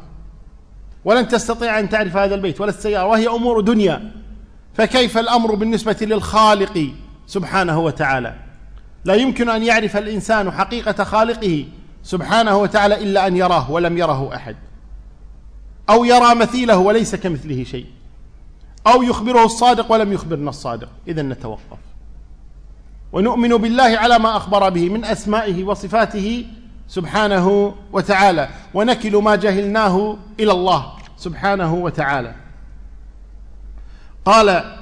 ولن 1.04 1.28
تستطيع 1.28 1.78
أن 1.78 1.88
تعرف 1.88 2.16
هذا 2.16 2.35
البيت 2.35 2.61
ولا 2.61 2.70
السيارة 2.70 3.06
وهي 3.06 3.28
أمور 3.28 3.61
دنيا. 3.61 4.11
فكيف 4.74 5.18
الأمر 5.18 5.54
بالنسبة 5.54 5.96
للخالق 6.00 6.90
سبحانه 7.26 7.80
وتعالى؟ 7.80 8.35
لا 9.04 9.14
يمكن 9.14 9.48
أن 9.48 9.62
يعرف 9.62 9.96
الإنسان 9.96 10.50
حقيقة 10.50 11.04
خالقه 11.04 11.66
سبحانه 12.02 12.56
وتعالى 12.56 12.94
إلا 13.02 13.26
أن 13.26 13.37
يراه 13.37 13.70
ولم 13.70 13.98
يره 13.98 14.37
أحد. 14.37 14.56
أو 15.90 16.04
يرى 16.04 16.35
مثيله 16.35 16.76
وليس 16.76 17.14
كمثله 17.14 17.64
شيء. 17.64 17.87
أو 18.86 19.02
يخبره 19.02 19.44
الصادق 19.44 19.92
ولم 19.92 20.12
يخبرنا 20.12 20.50
الصادق. 20.50 20.88
إذا 21.08 21.22
نتوقف. 21.22 21.78
ونؤمن 23.12 23.56
بالله 23.56 23.98
على 23.98 24.18
ما 24.18 24.36
أخبر 24.36 24.68
به 24.68 24.88
من 24.88 25.04
أسمائه 25.04 25.64
وصفاته 25.64 26.46
سبحانه 26.88 27.74
وتعالى. 27.92 28.48
ونكل 28.74 29.16
ما 29.16 29.36
جهلناه 29.36 30.16
إلى 30.40 30.52
الله 30.52 30.92
سبحانه 31.16 31.74
وتعالى. 31.74 32.34
قال 34.24 34.76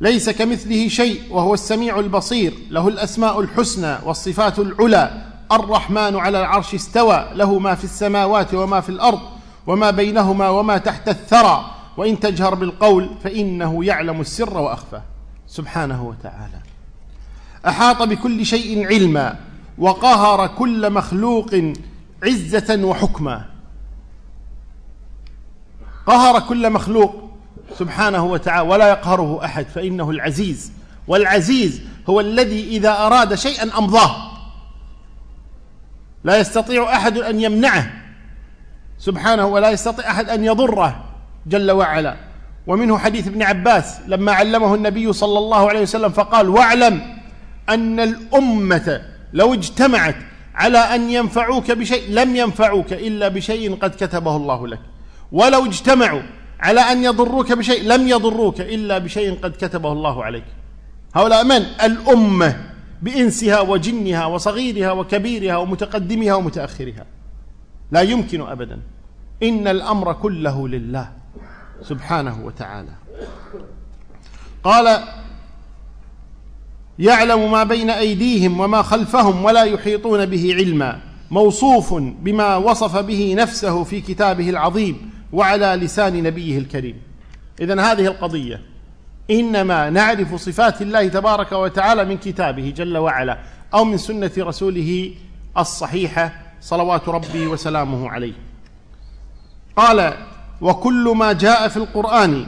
ليس 0.00 0.30
كمثله 0.30 0.88
شيء 0.88 1.20
وهو 1.30 1.54
السميع 1.54 1.98
البصير 1.98 2.54
له 2.70 2.88
الأسماء 2.88 3.40
الحسنى 3.40 3.96
والصفات 4.04 4.58
العلى. 4.58 5.22
الرحمن 5.52 6.16
على 6.16 6.40
العرش 6.40 6.74
استوى 6.74 7.28
له 7.34 7.58
ما 7.58 7.74
في 7.74 7.84
السماوات 7.84 8.54
وما 8.54 8.80
في 8.80 8.88
الأرض 8.88 9.20
وما 9.66 9.90
بينهما 9.90 10.48
وما 10.48 10.78
تحت 10.78 11.08
الثرى. 11.08 11.64
وإن 11.96 12.20
تجهر 12.20 12.54
بالقول 12.54 13.10
فإنه 13.24 13.84
يعلم 13.84 14.20
السر 14.20 14.58
وأخفى. 14.58 15.00
سبحانه 15.46 16.02
وتعالى. 16.02 16.60
أحاط 17.66 18.02
بكل 18.02 18.46
شيء 18.46 18.86
علما 18.86 19.36
وقهر 19.78 20.46
كل 20.46 20.90
مخلوق 20.90 21.72
عزة 22.24 22.84
وحكما. 22.84 23.44
قهر 26.06 26.40
كل 26.40 26.70
مخلوق 26.70 27.30
سبحانه 27.78 28.24
وتعالى 28.24 28.68
ولا 28.68 28.88
يقهره 28.88 29.44
أحد 29.44 29.66
فإنه 29.66 30.10
العزيز. 30.10 30.72
والعزيز 31.08 31.80
هو 32.08 32.20
الذي 32.20 32.68
إذا 32.68 33.06
أراد 33.06 33.34
شيئا 33.34 33.78
أمضاه. 33.78 34.32
لا 36.24 36.38
يستطيع 36.38 36.96
أحد 36.96 37.18
أن 37.18 37.40
يمنعه. 37.40 37.92
سبحانه 38.98 39.46
ولا 39.46 39.70
يستطيع 39.70 40.10
أحد 40.10 40.28
أن 40.28 40.44
يضره. 40.44 41.04
جل 41.46 41.70
وعلا. 41.70 42.16
ومنه 42.66 42.98
حديث 42.98 43.28
ابن 43.28 43.42
عباس 43.42 44.00
لما 44.06 44.32
علمه 44.32 44.74
النبي 44.74 45.12
صلى 45.12 45.38
الله 45.38 45.68
عليه 45.68 45.80
وسلم 45.80 46.10
فقال 46.10 46.48
واعلم 46.48 47.02
أن 47.68 48.00
الأمة 48.00 49.02
لو 49.32 49.54
اجتمعت 49.54 50.16
على 50.54 50.78
أن 50.78 51.10
ينفعوك 51.10 51.70
بشيء 51.70 52.10
لم 52.10 52.36
ينفعوك 52.36 52.92
إلا 52.92 53.28
بشيء 53.28 53.74
قد 53.76 53.90
كتبه 53.90 54.36
الله 54.36 54.68
لك. 54.68 54.80
ولو 55.32 55.66
اجتمعوا 55.66 56.22
على 56.60 56.80
أن 56.80 57.04
يضروك 57.04 57.52
بشيء 57.52 57.82
لم 57.82 58.08
يضروك 58.08 58.60
إلا 58.60 58.98
بشيء 58.98 59.38
قد 59.42 59.50
كتبه 59.50 59.92
الله 59.92 60.24
عليك. 60.24 60.44
هؤلاء 61.14 61.44
من؟ 61.44 61.62
الأمة 61.82 62.56
بإنسها 63.02 63.60
وجنها 63.60 64.26
وصغيرها 64.26 64.92
وكبيرها 64.92 65.56
ومتقدمها 65.56 66.34
ومتأخرها. 66.34 67.06
لا 67.90 68.00
يمكن 68.00 68.40
ابدا. 68.40 68.80
إن 69.42 69.68
الأمر 69.68 70.12
كله 70.12 70.68
لله. 70.68 71.21
سبحانه 71.82 72.44
وتعالى. 72.44 72.92
قال 74.64 75.04
يعلم 76.98 77.52
ما 77.52 77.64
بين 77.64 77.90
أيديهم 77.90 78.60
وما 78.60 78.82
خلفهم 78.82 79.44
ولا 79.44 79.62
يحيطون 79.64 80.26
به 80.26 80.54
علما. 80.54 81.00
موصوف 81.30 81.94
بما 81.94 82.56
وصف 82.56 82.96
به 82.96 83.34
نفسه 83.38 83.84
في 83.84 84.00
كتابه 84.00 84.50
العظيم 84.50 85.10
وعلى 85.32 85.66
لسان 85.66 86.22
نبيه 86.22 86.58
الكريم. 86.58 87.02
إذن 87.60 87.80
هذه 87.80 88.06
القضية 88.06 88.60
إنما 89.30 89.90
نعرف 89.90 90.34
صفات 90.34 90.82
الله 90.82 91.08
تبارك 91.08 91.52
وتعالى 91.52 92.04
من 92.04 92.16
كتابه 92.16 92.70
جل 92.76 92.96
وعلا 92.96 93.38
أو 93.74 93.84
من 93.84 93.98
سنة 93.98 94.30
رسوله 94.38 95.14
الصحيحة 95.58 96.32
صلوات 96.60 97.08
ربي 97.08 97.46
وسلامه 97.46 98.10
عليه. 98.10 98.32
قال 99.76 100.14
وكل 100.62 101.12
ما 101.16 101.32
جاء 101.32 101.68
في 101.68 101.76
القرآن 101.76 102.46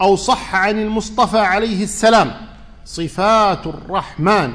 أو 0.00 0.16
صح 0.16 0.54
عن 0.54 0.78
المصطفى 0.82 1.38
عليه 1.38 1.82
السلام 1.84 2.30
صفات 2.84 3.66
الرحمن 3.66 4.52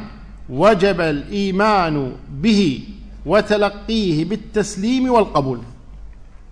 وجب 0.49 1.01
الإيمان 1.01 2.11
به 2.29 2.83
وتلقيه 3.25 4.25
بالتسليم 4.25 5.11
والقبول. 5.11 5.59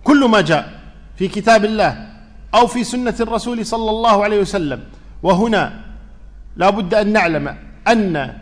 كل 0.04 0.24
ما 0.24 0.40
جاء 0.40 0.80
في 1.16 1.28
كتاب 1.28 1.64
الله 1.64 2.08
أو 2.54 2.66
في 2.66 2.84
سنة 2.84 3.14
الرسول 3.20 3.66
صلى 3.66 3.90
الله 3.90 4.24
عليه 4.24 4.40
وسلم 4.40 4.80
وهنا 5.22 5.80
لا 6.56 6.70
بد 6.70 6.94
أن 6.94 7.12
نعلم 7.12 7.56
أن 7.88 8.38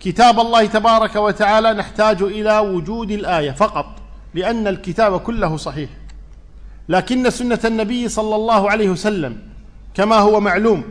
كتاب 0.00 0.40
الله 0.40 0.66
تبارك 0.66 1.16
وتعالى 1.16 1.72
نحتاج 1.72 2.22
إلى 2.22 2.58
وجود 2.58 3.10
الآية 3.10 3.50
فقط 3.50 3.86
لأن 4.34 4.66
الكتاب 4.66 5.20
كله 5.20 5.56
صحيح. 5.56 5.90
لكن 6.88 7.30
سنة 7.30 7.58
النبي 7.64 8.08
صلى 8.08 8.36
الله 8.36 8.70
عليه 8.70 8.88
وسلم 8.88 9.38
كما 9.94 10.16
هو 10.16 10.40
معلوم 10.40 10.84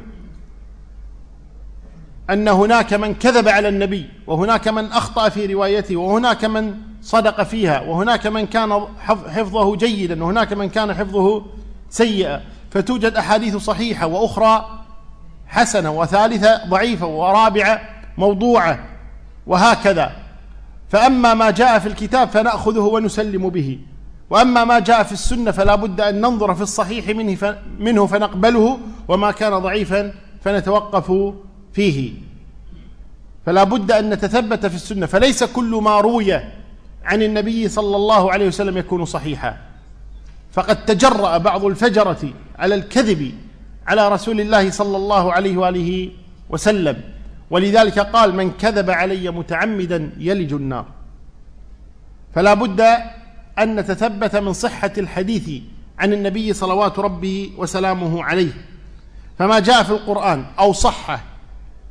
أن 2.29 2.47
هناك 2.47 2.93
من 2.93 3.13
كذب 3.13 3.47
على 3.47 3.69
النبي 3.69 4.09
وهناك 4.27 4.67
من 4.67 4.85
أخطأ 4.85 5.29
في 5.29 5.45
روايته 5.45 5.95
وهناك 5.95 6.45
من 6.45 6.75
صدق 7.01 7.43
فيها 7.43 7.81
وهناك 7.81 8.27
من 8.27 8.45
كان 8.45 8.85
حفظه 9.07 9.75
جيدا 9.75 10.23
وهناك 10.23 10.53
من 10.53 10.69
كان 10.69 10.93
حفظه 10.93 11.45
سيئا 11.89 12.41
فتوجد 12.71 13.13
أحاديث 13.13 13.55
صحيحة 13.55 14.07
وأخرى 14.07 14.79
حسنة 15.47 15.91
وثالثة 15.91 16.65
ضعيفة 16.69 17.07
ورابعة 17.07 17.81
موضوعة 18.17 18.79
وهكذا. 19.47 20.11
فأما 20.89 21.33
ما 21.33 21.51
جاء 21.51 21.79
في 21.79 21.87
الكتاب 21.87 22.29
فنأخذه 22.29 22.79
ونسلم 22.79 23.49
به. 23.49 23.79
وأما 24.33 24.63
ما 24.63 24.79
جاء 24.79 25.03
في 25.03 25.11
السنة 25.11 25.51
فلا 25.51 25.75
بد 25.75 26.01
أن 26.01 26.21
ننظر 26.21 26.55
في 26.55 26.61
الصحيح 26.61 27.09
منه 27.09 27.57
منه 27.79 28.05
فنقبله 28.05 28.79
وما 29.07 29.31
كان 29.31 29.59
ضعيفا 29.59 30.13
فنتوقف 30.43 31.33
فيه. 31.73 32.13
فلا 33.45 33.63
بد 33.63 33.91
أن 33.91 34.09
نتثبت 34.09 34.65
في 34.65 34.75
السنة. 34.75 35.05
فليس 35.05 35.43
كل 35.43 35.79
ما 35.83 35.99
روي 36.01 36.33
عن 37.05 37.21
النبي 37.21 37.69
صلى 37.69 37.95
الله 37.95 38.31
عليه 38.31 38.47
وسلم 38.47 38.77
يكون 38.77 39.05
صحيحا. 39.05 39.57
فقد 40.51 40.85
تجرأ 40.85 41.37
بعض 41.37 41.65
الفجرة 41.65 42.33
على 42.59 42.75
الكذب 42.75 43.31
على 43.87 44.09
رسول 44.09 44.41
الله 44.41 44.69
صلى 44.69 44.97
الله 44.97 45.33
عليه 45.33 45.57
وآله 45.57 46.09
وسلم. 46.49 47.01
ولذلك 47.49 47.99
قال 47.99 48.35
من 48.35 48.51
كذب 48.51 48.89
علي 48.89 49.31
متعمدا 49.31 50.11
يلج 50.17 50.53
النار. 50.53 50.85
فلا 52.35 52.53
بد 52.53 52.81
أن 53.59 53.75
نتثبت 53.75 54.35
من 54.35 54.53
صحة 54.53 54.91
الحديث 54.97 55.61
عن 55.99 56.13
النبي 56.13 56.53
صلوات 56.53 56.99
ربه 56.99 57.51
وسلامه 57.57 58.23
عليه. 58.23 58.51
فما 59.39 59.59
جاء 59.59 59.83
في 59.83 59.91
القرآن 59.91 60.45
أو 60.59 60.73
صح 60.73 61.23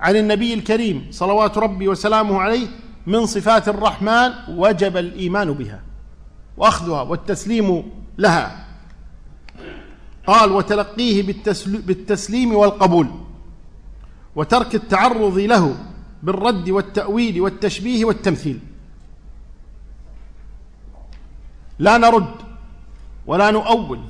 عن 0.00 0.16
النبي 0.16 0.54
الكريم 0.54 1.06
صلوات 1.10 1.58
ربي 1.58 1.88
وسلامه 1.88 2.40
عليه 2.40 2.66
من 3.06 3.26
صفات 3.26 3.68
الرحمن 3.68 4.30
وجب 4.48 4.96
الإيمان 4.96 5.52
بها 5.52 5.82
وأخذها 6.56 7.02
والتسليم 7.02 7.82
لها. 8.18 8.66
قال 10.26 10.52
وتلقيه 10.52 11.22
بالتسليم 11.66 12.54
والقبول 12.54 13.08
وترك 14.36 14.74
التعرض 14.74 15.38
له 15.38 15.76
بالرد 16.22 16.70
والتأويل 16.70 17.40
والتشبيه 17.40 18.04
والتمثيل. 18.04 18.60
لا 21.82 21.98
نرد 21.98 22.34
ولا 23.26 23.50
نؤول 23.50 24.00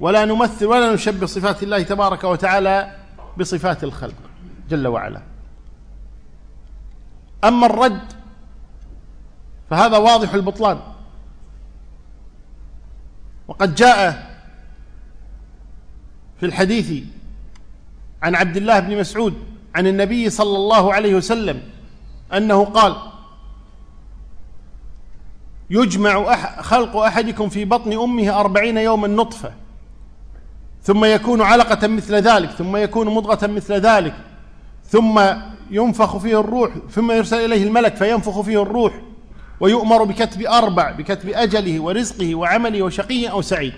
ولا 0.00 0.24
نمثل 0.24 0.66
ولا 0.66 0.94
نشبه 0.94 1.26
صفات 1.26 1.62
الله 1.62 1.82
تبارك 1.82 2.24
وتعالى 2.24 2.96
بصفات 3.38 3.84
الخلق 3.84 4.14
جل 4.68 4.86
وعلا. 4.86 5.22
أما 7.44 7.66
الرد 7.66 8.12
فهذا 9.70 9.96
واضح 9.96 10.34
البطلان. 10.34 10.78
وقد 13.48 13.74
جاء 13.74 14.28
في 16.40 16.46
الحديث 16.46 17.04
عن 18.22 18.34
عبد 18.34 18.56
الله 18.56 18.80
بن 18.80 18.98
مسعود 19.00 19.34
عن 19.74 19.86
النبي 19.86 20.30
صلى 20.30 20.56
الله 20.56 20.94
عليه 20.94 21.14
وسلم 21.14 21.62
أنه 22.32 22.64
قال 22.64 22.96
يجمع 25.70 26.36
خلق 26.62 26.96
أحدكم 26.96 27.48
في 27.48 27.64
بطن 27.64 27.92
أمه 27.92 28.40
أربعين 28.40 28.76
يوما 28.76 29.08
نطفة 29.08 29.52
ثم 30.82 31.04
يكون 31.04 31.42
علقة 31.42 31.88
مثل 31.88 32.14
ذلك 32.14 32.50
ثم 32.50 32.76
يكون 32.76 33.14
مضغة 33.14 33.46
مثل 33.46 33.74
ذلك 33.74 34.14
ثم 34.84 35.20
ينفخ 35.70 36.16
فيه 36.16 36.40
الروح 36.40 36.70
ثم 36.90 37.12
يرسل 37.12 37.36
إليه 37.36 37.64
الملك 37.64 37.96
فينفخ 37.96 38.40
فيه 38.40 38.62
الروح 38.62 38.92
ويؤمر 39.60 40.04
بكتب 40.04 40.42
أربع 40.42 40.90
بكتب 40.90 41.28
أجله 41.28 41.80
ورزقه 41.80 42.34
وعمله 42.34 42.82
وشقي 42.82 43.30
أو 43.30 43.42
سعيد. 43.42 43.74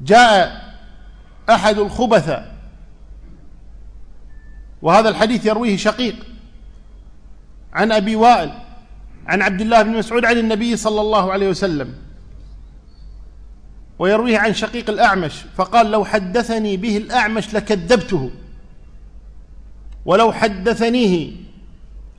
جاء 0.00 0.62
أحد 1.50 1.78
الخبث 1.78 2.38
وهذا 4.82 5.08
الحديث 5.08 5.46
يرويه 5.46 5.76
شقيق 5.76 6.31
عن 7.72 7.92
أبي 7.92 8.16
وائل 8.16 8.52
عن 9.26 9.42
عبد 9.42 9.60
الله 9.60 9.82
بن 9.82 9.90
مسعود 9.90 10.24
عن 10.24 10.38
النبي 10.38 10.76
صلى 10.76 11.00
الله 11.00 11.32
عليه 11.32 11.48
وسلم 11.48 11.94
ويرويه 13.98 14.38
عن 14.38 14.54
شقيق 14.54 14.90
الأعمش 14.90 15.44
فقال 15.56 15.90
لو 15.90 16.04
حدثني 16.04 16.76
به 16.76 16.96
الأعمش 16.96 17.54
لكذبته 17.54 18.30
ولو 20.04 20.32
حدثنيه 20.32 21.32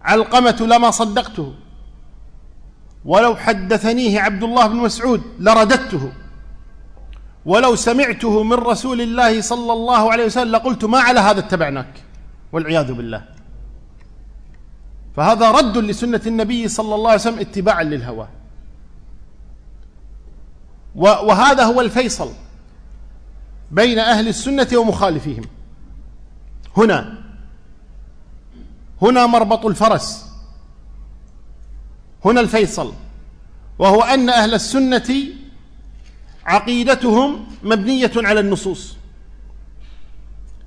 علقمة 0.01 0.57
لما 0.61 0.91
صدقته 0.91 1.53
ولو 3.05 3.35
حدثنيه 3.35 4.19
عبد 4.19 4.43
الله 4.43 4.67
بن 4.67 4.75
مسعود 4.75 5.21
لرددته 5.39 6.11
ولو 7.45 7.75
سمعته 7.75 8.43
من 8.43 8.53
رسول 8.53 9.01
الله 9.01 9.41
صلى 9.41 9.73
الله 9.73 10.11
عليه 10.11 10.25
وسلم 10.25 10.51
لقلت 10.51 10.85
ما 10.85 10.99
على 10.99 11.19
هذا 11.19 11.39
اتبعناك 11.39 11.93
والعياذ 12.51 12.93
بالله. 12.93 13.32
فهذا 15.15 15.51
رد 15.51 15.77
لسنة 15.77 16.21
النبي 16.27 16.67
صلى 16.67 16.95
الله 16.95 17.09
عليه 17.09 17.21
وسلم 17.21 17.39
اتباعا 17.39 17.83
للهوى. 17.83 18.27
وهذا 20.95 21.63
هو 21.63 21.81
الفيصل 21.81 22.31
بين 23.71 23.99
أهل 23.99 24.27
السنة 24.27 24.67
ومخالفيهم. 24.73 25.43
هنا 26.77 27.23
هنا 29.01 29.25
مربط 29.25 29.65
الفرس. 29.65 30.25
هنا 32.25 32.41
الفيصل 32.41 32.93
وهو 33.79 34.01
أن 34.01 34.29
أهل 34.29 34.53
السنة 34.53 35.15
عقيدتهم 36.45 37.47
مبنية 37.63 38.11
على 38.15 38.39
النصوص. 38.39 38.95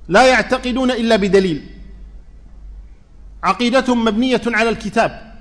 لا 0.07 0.27
يعتقدون 0.27 0.91
إلا 0.91 1.15
بدليل. 1.15 1.76
عقيدتهم 3.43 4.05
مبنية 4.05 4.41
على 4.47 4.69
الكتاب 4.69 5.33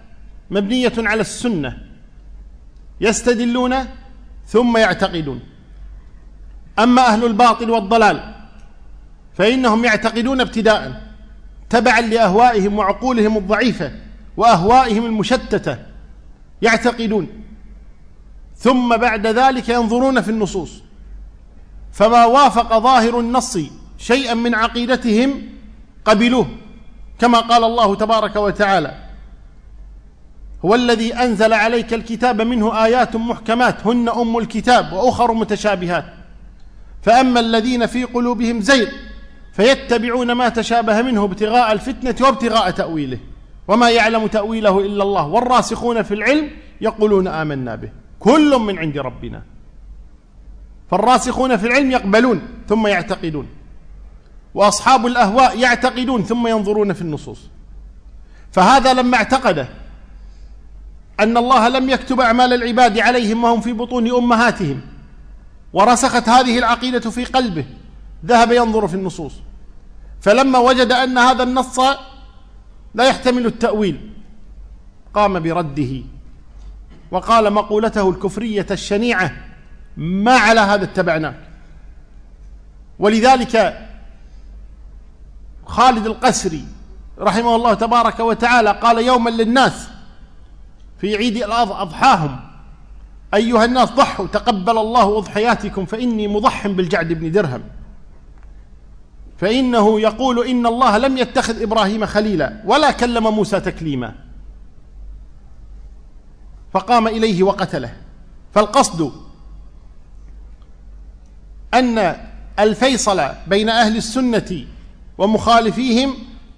مبنية 0.50 0.92
على 0.98 1.20
السنة. 1.20 1.78
يستدلون 3.00 3.74
ثم 4.46 4.76
يعتقدون. 4.76 5.40
أما 6.78 7.06
أهل 7.06 7.24
الباطل 7.24 7.70
والضلال 7.70 8.34
فإنهم 9.34 9.84
يعتقدون 9.84 10.40
ابتداء 10.40 11.02
تبعا 11.70 12.00
لأهوائهم 12.00 12.78
وعقولهم 12.78 13.36
الضعيفة 13.36 13.92
وأهوائهم 14.36 15.06
المشتتة 15.06 15.78
يعتقدون. 16.62 17.28
ثم 18.56 18.96
بعد 18.96 19.26
ذلك 19.26 19.68
ينظرون 19.68 20.20
في 20.20 20.30
النصوص. 20.30 20.82
فما 21.92 22.24
وافق 22.24 22.78
ظاهر 22.78 23.20
النص 23.20 23.58
شيئا 23.98 24.34
من 24.34 24.54
عقيدتهم 24.54 25.42
قبلوه. 26.04 26.48
كما 27.18 27.40
قال 27.40 27.64
الله 27.64 27.94
تبارك 27.94 28.36
وتعالى 28.36 28.94
هو 30.64 30.74
الذي 30.74 31.14
أنزل 31.14 31.52
عليك 31.52 31.94
الكتاب 31.94 32.42
منه 32.42 32.84
آيات 32.84 33.16
محكمات 33.16 33.86
هن 33.86 34.08
أم 34.08 34.38
الكتاب 34.38 34.92
وأخر 34.92 35.32
متشابهات. 35.32 36.04
فأما 37.02 37.40
الذين 37.40 37.86
في 37.86 38.04
قلوبهم 38.04 38.60
زيغ 38.60 38.88
فيتبعون 39.52 40.32
ما 40.32 40.48
تشابه 40.48 41.02
منه 41.02 41.24
ابتغاء 41.24 41.72
الفتنة 41.72 42.26
وابتغاء 42.26 42.70
تأويله. 42.70 43.18
وما 43.68 43.90
يعلم 43.90 44.26
تأويله 44.26 44.80
إلا 44.80 45.02
الله 45.02 45.26
والراسخون 45.26 46.02
في 46.02 46.14
العلم 46.14 46.50
يقولون 46.80 47.28
آمنا 47.28 47.74
به. 47.74 47.90
كل 48.20 48.58
من 48.58 48.78
عند 48.78 48.98
ربنا. 48.98 49.42
فالراسخون 50.90 51.56
في 51.56 51.66
العلم 51.66 51.90
يقبلون 51.90 52.42
ثم 52.68 52.86
يعتقدون. 52.86 53.46
وأصحاب 54.56 55.06
الأهواء 55.06 55.58
يعتقدون 55.58 56.24
ثم 56.24 56.46
ينظرون 56.46 56.92
في 56.92 57.02
النصوص. 57.02 57.38
فهذا 58.52 58.92
لما 58.92 59.16
اعتقد 59.16 59.66
أن 61.20 61.36
الله 61.36 61.68
لم 61.68 61.90
يكتب 61.90 62.20
أعمال 62.20 62.52
العباد 62.52 62.98
عليهم 62.98 63.44
وهم 63.44 63.60
في 63.60 63.72
بطون 63.72 64.14
أمهاتهم 64.14 64.80
ورسخت 65.72 66.28
هذه 66.28 66.58
العقيدة 66.58 67.10
في 67.10 67.24
قلبه 67.24 67.64
ذهب 68.26 68.52
ينظر 68.52 68.88
في 68.88 68.94
النصوص. 68.94 69.32
فلما 70.20 70.58
وجد 70.58 70.92
أن 70.92 71.18
هذا 71.18 71.42
النص 71.42 71.78
لا 72.94 73.04
يحتمل 73.04 73.46
التأويل 73.46 74.10
قام 75.14 75.40
برده 75.40 76.02
وقال 77.10 77.52
مقولته 77.52 78.10
الكفرية 78.10 78.66
الشنيعة 78.70 79.32
ما 79.96 80.36
على 80.36 80.60
هذا 80.60 80.84
اتبعناك. 80.84 81.40
ولذلك 82.98 83.85
خالد 85.66 86.06
القسري 86.06 86.64
رحمه 87.18 87.56
الله 87.56 87.74
تبارك 87.74 88.20
وتعالى 88.20 88.70
قال 88.70 88.98
يوما 88.98 89.30
للناس 89.30 89.88
في 91.00 91.16
عيد 91.16 91.42
أضحاهم. 91.42 92.40
أيها 93.34 93.64
الناس 93.64 93.90
ضحوا 93.90 94.26
تقبل 94.26 94.78
الله 94.78 95.18
أضحياتكم 95.18 95.86
فإني 95.86 96.28
مضح 96.28 96.66
بالجعد 96.66 97.12
بن 97.12 97.32
درهم. 97.32 97.62
فإنه 99.38 100.00
يقول 100.00 100.46
إن 100.46 100.66
الله 100.66 100.98
لم 100.98 101.18
يتخذ 101.18 101.62
إبراهيم 101.62 102.06
خليلا 102.06 102.62
ولا 102.64 102.90
كلم 102.90 103.34
موسى 103.34 103.60
تكليما. 103.60 104.14
فقام 106.72 107.08
إليه 107.08 107.42
وقتله. 107.42 107.96
فالقصد 108.54 109.12
أن 111.74 112.16
الفيصل 112.58 113.28
بين 113.46 113.68
أهل 113.68 113.96
السنة 113.96 114.64
ومخالفيهم 115.18 116.14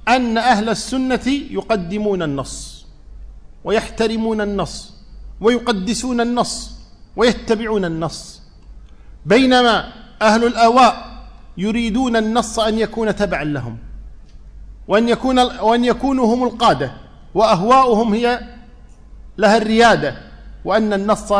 أن 0.09 0.39
أهل 0.39 0.69
السنة 0.69 1.27
يقدمون 1.51 2.23
النص 2.23 2.87
ويحترمون 3.65 4.41
النص 4.41 4.95
ويقدسون 5.41 6.21
النص 6.21 6.79
ويتبعون 7.17 7.85
النص. 7.85 8.43
بينما 9.27 9.93
أهل 10.23 10.45
الأواء 10.45 11.09
يريدون 11.57 12.17
النص 12.17 12.59
أن 12.59 12.79
يكون 12.79 13.17
تبعا 13.17 13.45
لهم 13.45 13.79
وأن, 14.89 15.09
يكون 15.09 15.39
وأن 15.39 15.85
يكونوا 15.85 16.35
هم 16.35 16.45
القادة 16.45 16.93
وأهواؤهم 17.35 18.15
هي 18.15 18.41
لها 19.39 19.57
الريادة 19.57 20.17
وأن 20.65 20.93
النص 20.93 21.33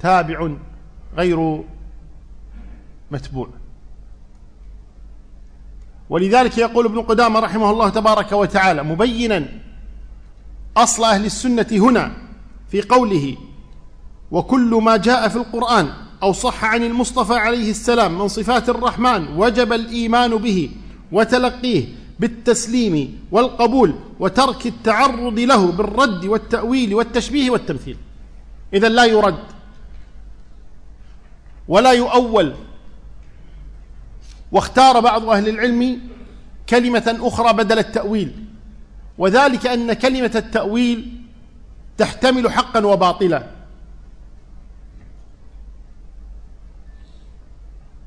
تابع 0.00 0.50
غير 1.16 1.64
متبوع. 3.10 3.48
ولذلك 6.12 6.58
يقول 6.58 6.86
ابن 6.86 7.00
قدامة 7.00 7.40
رحمه 7.40 7.70
الله 7.70 7.88
تبارك 7.88 8.32
وتعالى 8.32 8.82
مبينا 8.82 9.48
أصل 10.76 11.04
أهل 11.04 11.24
السنة 11.24 11.66
هنا 11.72 12.12
في 12.68 12.82
قوله 12.82 13.36
وكل 14.30 14.80
ما 14.82 14.96
جاء 14.96 15.28
في 15.28 15.36
القرآن 15.36 15.90
أو 16.22 16.32
صح 16.32 16.64
عن 16.64 16.82
المصطفى 16.82 17.34
عليه 17.34 17.70
السلام 17.70 18.18
من 18.18 18.28
صفات 18.28 18.68
الرحمن 18.68 19.28
وجب 19.36 19.72
الإيمان 19.72 20.36
به 20.36 20.70
وتلقيه 21.12 21.84
بالتسليم 22.20 23.18
والقبول 23.30 23.94
وترك 24.20 24.66
التعرض 24.66 25.38
له 25.38 25.72
بالرد 25.72 26.24
والتأويل 26.24 26.94
والتشبيه 26.94 27.50
والتمثيل. 27.50 27.96
إذا 28.74 28.88
لا 28.88 29.04
يرد 29.04 29.44
ولا 31.68 31.92
يؤول 31.92 32.54
واختار 34.52 35.00
بعض 35.00 35.28
أهل 35.28 35.48
العلم 35.48 36.00
كلمة 36.68 37.16
أخرى 37.20 37.52
بدل 37.52 37.78
التأويل 37.78 38.44
وذلك 39.18 39.66
أن 39.66 39.92
كلمة 39.92 40.32
التأويل 40.34 41.22
تحتمل 41.98 42.50
حقا 42.50 42.86
وباطلا. 42.86 43.46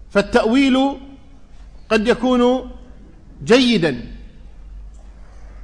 فالتأويل 0.09 0.97
قد 1.89 2.07
يكون 2.07 2.71
جيدا 3.43 4.11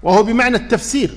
وهو 0.03 0.23
بمعنى 0.23 0.57
التفسير. 0.57 1.11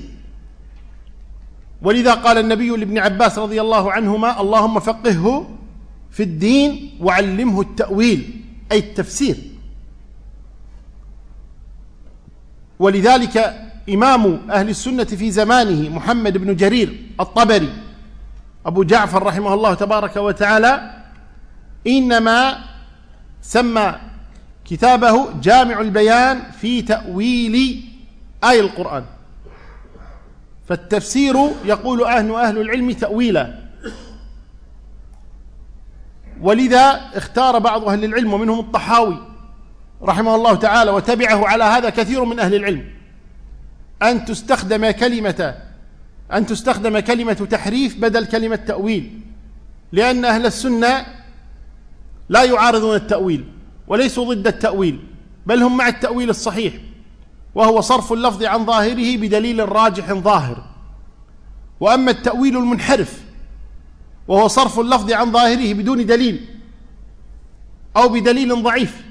ولذا 1.81 2.13
قال 2.13 2.37
النبي 2.37 2.69
لابن 2.69 2.97
عباس 2.97 3.39
رضي 3.39 3.61
الله 3.61 3.91
عنهما 3.91 4.41
اللهم 4.41 4.79
فقهه 4.79 5.57
في 6.11 6.23
الدين 6.23 6.97
وعلمه 7.01 7.61
التأويل 7.61 8.41
أي 8.71 8.77
التفسير. 8.77 9.54
ولذلك 12.79 13.61
إمام 13.89 14.51
أهل 14.51 14.69
السنة 14.69 15.03
في 15.03 15.31
زمانه 15.31 15.89
محمد 15.89 16.37
بن 16.37 16.55
جرير 16.55 17.01
الطبري 17.19 17.73
أبو 18.65 18.83
جعفر 18.83 19.23
رحمه 19.23 19.53
الله 19.53 19.73
تبارك 19.73 20.15
وتعالى 20.15 20.91
إنما 21.87 22.57
سمى 23.41 23.95
كتابه 24.65 25.33
جامع 25.41 25.81
البيان 25.81 26.51
في 26.61 26.81
تأويل 26.81 27.85
آي 28.43 28.59
القرآن. 28.59 29.03
فالتفسير 30.69 31.35
يقول 31.65 32.03
أهل 32.03 32.31
أهل 32.31 32.57
العلم 32.57 32.91
تأويلا. 32.91 33.59
ولذا 36.41 37.01
اختار 37.13 37.59
بعض 37.59 37.89
أهل 37.89 38.03
العلم 38.03 38.33
ومنهم 38.33 38.59
الطحاوي 38.59 39.17
رحمه 40.03 40.35
الله 40.35 40.55
تعالى 40.55 40.91
وتبعه 40.91 41.47
على 41.47 41.63
هذا 41.63 41.89
كثير 41.89 42.23
من 42.23 42.39
أهل 42.39 42.55
العلم. 42.55 42.85
أن 44.03 44.25
تستخدم 44.25 44.91
كلمة 44.91 45.55
أن 46.33 46.45
تستخدم 46.45 46.99
كلمة 46.99 47.33
تحريف 47.33 47.97
بدل 47.99 48.25
كلمة 48.25 48.55
تأويل. 48.55 49.19
لأن 49.91 50.25
أهل 50.25 50.45
السنة 50.45 51.05
لا 52.29 52.43
يعارضون 52.43 52.95
التأويل 52.95 53.45
وليسوا 53.87 54.33
ضد 54.33 54.47
التأويل 54.47 54.99
بل 55.45 55.63
هم 55.63 55.77
مع 55.77 55.87
التأويل 55.87 56.29
الصحيح. 56.29 56.73
وهو 57.55 57.81
صرف 57.81 58.13
اللفظ 58.13 58.43
عن 58.43 58.65
ظاهره 58.65 59.17
بدليل 59.17 59.69
راجح 59.69 60.13
ظاهر. 60.13 60.65
وأما 61.79 62.11
التأويل 62.11 62.57
المنحرف 62.57 63.23
وهو 64.27 64.47
صرف 64.47 64.79
اللفظ 64.79 65.11
عن 65.11 65.31
ظاهره 65.31 65.73
بدون 65.73 66.05
دليل 66.05 66.45
أو 67.97 68.09
بدليل 68.09 68.63
ضعيف. 68.63 69.04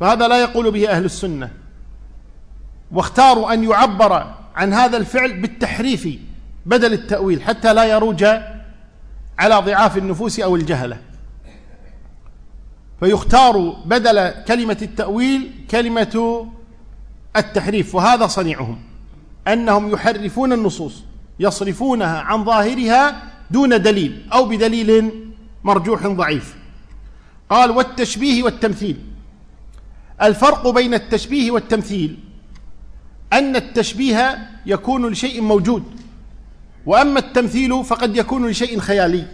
فهذا 0.00 0.28
لا 0.28 0.40
يقول 0.40 0.70
به 0.70 0.88
أهل 0.88 1.04
السنة. 1.04 1.50
واختاروا 2.92 3.52
أن 3.52 3.64
يعبر 3.64 4.34
عن 4.54 4.72
هذا 4.72 4.96
الفعل 4.96 5.40
بالتحريف 5.40 6.08
بدل 6.66 6.92
التأويل 6.92 7.42
حتى 7.42 7.74
لا 7.74 7.84
يروج 7.84 8.24
على 9.38 9.54
ضعاف 9.54 9.96
النفوس 9.96 10.40
أو 10.40 10.56
الجهلة. 10.56 10.98
فيختار 13.00 13.58
بدل 13.84 14.30
كلمة 14.30 14.78
التأويل 14.82 15.50
كلمة 15.70 16.46
التحريف 17.36 17.94
وهذا 17.94 18.26
صنيعهم 18.26 18.78
أنهم 19.48 19.92
يحرفون 19.92 20.52
النصوص 20.52 21.02
يصرفونها 21.40 22.20
عن 22.20 22.44
ظاهرها 22.44 23.22
دون 23.50 23.82
دليل 23.82 24.28
أو 24.32 24.44
بدليل 24.44 25.12
مرجوح 25.64 26.06
ضعيف. 26.06 26.56
قال 27.50 27.70
والتشبيه 27.70 28.42
والتمثيل 28.42 29.09
الفرق 30.22 30.68
بين 30.68 30.94
التشبيه 30.94 31.50
والتمثيل 31.50 32.18
أن 33.32 33.56
التشبيه 33.56 34.50
يكون 34.66 35.06
لشيء 35.06 35.40
موجود 35.40 35.84
وأما 36.86 37.18
التمثيل 37.18 37.84
فقد 37.84 38.16
يكون 38.16 38.46
لشيء 38.46 38.78
خيالي 38.78 39.26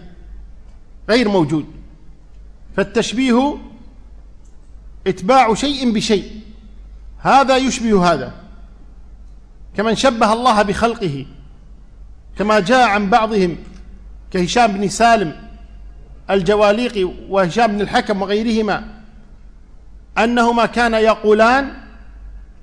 غير 1.09 1.29
موجود. 1.29 1.67
فالتشبيه 2.77 3.57
إتباع 5.07 5.55
شيء 5.55 5.93
بشيء 5.93 6.41
هذا 7.19 7.57
يشبه 7.57 8.13
هذا 8.13 8.35
كمن 9.77 9.95
شبه 9.95 10.33
الله 10.33 10.63
بخلقه 10.63 11.27
كما 12.39 12.61
جاء 12.61 12.89
عن 12.89 13.11
بعضهم 13.11 13.57
كهشام 14.31 14.73
بن 14.73 14.89
سالم 14.89 15.37
الجواليقي 16.31 17.05
وهشام 17.05 17.67
بن 17.67 17.81
الحكم 17.81 18.23
وغيرهما. 18.23 18.96
أنهما 20.19 20.67
كانا 20.67 20.99
يقولان 20.99 21.75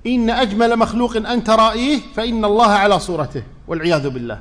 إن 0.07 0.29
أجمل 0.29 0.75
مخلوق 0.75 1.15
أنت 1.17 1.49
رأيه 1.49 1.99
فإن 2.15 2.45
الله 2.45 2.71
على 2.71 2.99
صورته 2.99 3.43
والعياذ 3.67 4.09
بالله. 4.09 4.39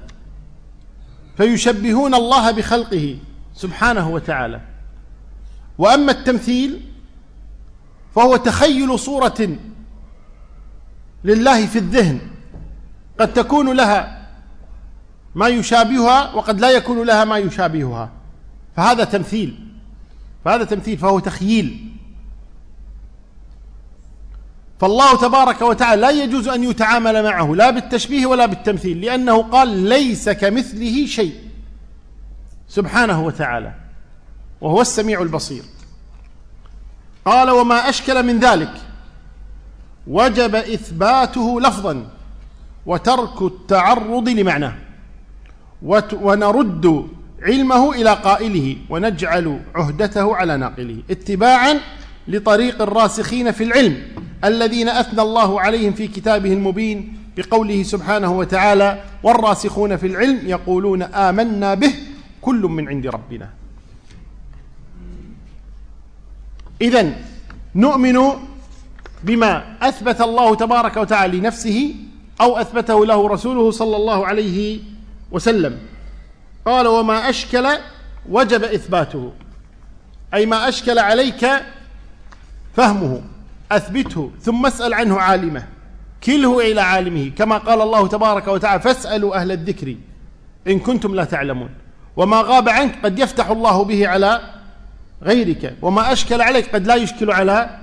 فيشبهون 1.37 2.15
الله 2.15 2.51
بخلقه 2.51 3.19
سبحانه 3.55 4.11
وتعالى. 4.11 4.61
وأما 5.79 6.13
التمثيل 6.13 6.81
فهو 8.15 8.37
تخيل 8.37 8.99
صورة 8.99 9.49
لله 11.25 11.67
في 11.67 11.79
الذهن. 11.79 12.21
قد 13.21 13.33
تكون 13.33 13.77
لها 13.77 14.29
ما 15.35 15.49
يشابهها 15.49 16.35
وقد 16.35 16.61
لا 16.61 16.71
يكون 16.71 17.07
لها 17.07 17.25
ما 17.25 17.39
يشابهها. 17.39 18.11
فهذا 18.77 19.05
تمثيل. 19.05 19.69
فهذا 20.45 20.65
تمثيل 20.65 20.99
فهو 20.99 21.19
تخييل. 21.19 21.93
فالله 24.83 25.17
تبارك 25.17 25.63
وتعالى 25.63 26.01
لا 26.01 26.11
يجوز 26.11 26.49
أن 26.49 26.65
يتعامل 26.65 27.23
معه 27.23 27.55
لا 27.55 27.71
بالتشبيه 27.71 28.27
ولا 28.27 28.47
بالتمثيل 28.47 29.01
لأنه 29.01 29.43
قال 29.43 29.69
ليس 29.69 30.29
كمثله 30.29 31.07
شيء. 31.07 31.35
سبحانه 32.69 33.25
وتعالى 33.27 33.73
وهو 34.61 34.81
السميع 34.81 35.23
البصير. 35.23 35.63
قال 37.25 37.51
وما 37.51 37.89
أشكل 37.89 38.23
من 38.23 38.39
ذلك 38.39 38.73
وجب 40.07 40.55
إثباته 40.55 41.61
لفظا 41.61 42.07
وترك 42.87 43.43
التعرض 43.43 44.29
لمعناه 44.29 44.75
ونرد 46.13 47.09
علمه 47.43 47.93
إلى 47.93 48.11
قائله 48.11 48.77
ونجعل 48.91 49.61
عهدته 49.75 50.37
على 50.37 50.57
ناقله 50.57 51.03
اتباعا 51.11 51.81
لطريق 52.29 52.83
الراسخين 52.83 53.53
في 53.53 53.65
العلم. 53.65 54.12
الذين 54.45 54.89
أثنى 54.89 55.23
الله 55.23 55.61
عليهم 55.61 55.93
في 55.93 56.09
كتابه 56.09 56.53
المبين 56.53 57.19
بقوله 57.37 57.83
سبحانه 57.83 58.39
وتعالى 58.39 59.05
والراسخون 59.23 59.97
في 59.97 60.07
العلم 60.07 60.49
يقولون 60.49 61.03
آمنا 61.03 61.75
به 61.75 61.95
كل 62.43 62.63
من 62.63 62.89
عند 62.89 63.07
ربنا. 63.07 63.51
إذا 66.81 67.13
نؤمن 67.75 68.19
بما 69.23 69.77
أثبت 69.83 70.21
الله 70.21 70.55
تبارك 70.55 70.97
وتعالى 70.97 71.39
لنفسه 71.39 71.95
أو 72.41 72.57
أثبته 72.57 73.07
له 73.07 73.29
رسوله 73.29 73.71
صلى 73.71 73.97
الله 73.97 74.27
عليه 74.27 74.81
وسلم. 75.31 75.79
قال 76.67 76.87
وما 76.87 77.29
أشكل 77.29 77.69
وجب 78.29 78.65
إثباته. 78.65 79.33
أي 80.35 80.47
ما 80.47 80.69
أشكل 80.69 80.99
عليك 80.99 81.47
فهمه. 82.77 83.23
أثبته 83.77 84.31
ثم 84.41 84.67
اسأل 84.67 84.95
عنه 84.95 85.21
عالمه 85.21 85.65
كله 86.25 86.73
إلى 86.73 86.81
عالمه 86.81 87.31
كما 87.39 87.59
قال 87.59 87.81
الله 87.81 88.09
تبارك 88.09 88.49
وتعالى 88.49 88.81
فاسألوا 88.83 89.37
أهل 89.37 89.53
الذكر 89.53 89.97
إن 90.69 90.79
كنتم 90.79 91.15
لا 91.15 91.25
تعلمون 91.25 91.71
وما 92.17 92.41
غاب 92.41 92.69
عنك 92.69 93.05
قد 93.05 93.19
يفتح 93.19 93.51
الله 93.51 93.85
به 93.85 94.09
على 94.09 94.41
غيرك 95.23 95.77
وما 95.83 96.13
أشكل 96.13 96.41
عليك 96.43 96.75
قد 96.75 96.87
لا 96.87 96.95
يشكل 96.95 97.31
على 97.31 97.79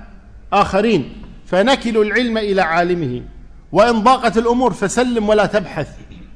آخرين 0.52 1.12
فنكل 1.46 1.96
العلم 1.98 2.38
إلى 2.38 2.62
عالمه 2.62 3.22
وإن 3.72 4.02
ضاقت 4.02 4.38
الأمور 4.38 4.72
فسلم 4.72 5.28
ولا 5.28 5.46
تبحث 5.46 5.88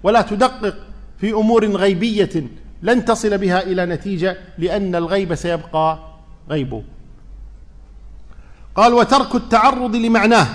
ولا 0.03 0.23
تدقق 0.23 0.75
في 1.19 1.33
أمور 1.33 1.67
غيبية 1.67 2.45
لن 2.83 3.05
تصل 3.05 3.39
بها 3.39 3.63
إلى 3.63 3.87
نتيجة 3.87 4.37
لأن 4.59 4.95
الغيب 4.95 5.35
سيبقى 5.35 5.99
غيبه. 6.51 6.83
قال 8.77 8.93
وترك 8.95 9.35
التعرض 9.35 9.97
لمعناه. 9.97 10.47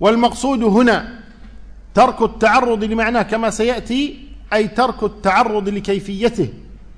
والمقصود 0.00 0.62
هنا 0.62 1.22
ترك 1.94 2.22
التعرض 2.22 2.84
لمعناه 2.84 3.22
كما 3.22 3.50
سيأتي 3.50 4.28
أي 4.52 4.68
ترك 4.68 5.02
التعرض 5.02 5.68
لكيفيته 5.68 6.48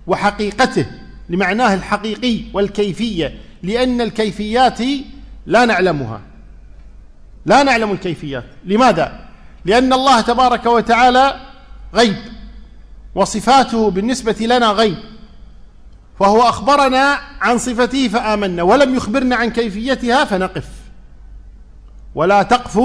وحقيقته 0.07 0.87
لمعناه 1.29 1.75
الحقيقي 1.75 2.41
والكيفية 2.53 3.39
لأن 3.63 4.01
الكيفيات 4.01 4.79
لا 5.47 5.65
نعلمها. 5.65 6.21
لا 7.47 7.63
نعلم 7.63 7.93
الكيفيات. 7.93 8.45
لماذا؟ 8.65 9.29
لأن 9.65 9.93
الله 9.93 10.21
تبارك 10.21 10.67
وتعالى 10.67 11.41
غيب 11.95 12.17
وصفاته 13.15 13.91
بالنسبة 13.91 14.37
لنا 14.41 14.67
غيب. 14.67 14.97
فهو 16.19 16.43
أخبرنا 16.43 17.19
عن 17.41 17.59
صفته 17.59 18.09
فآمنا 18.09 18.63
ولم 18.63 18.95
يخبرنا 18.95 19.37
عن 19.37 19.51
كيفيتها 19.51 20.25
فنقف. 20.25 20.69
ولا 22.15 22.43
تقف 22.43 22.81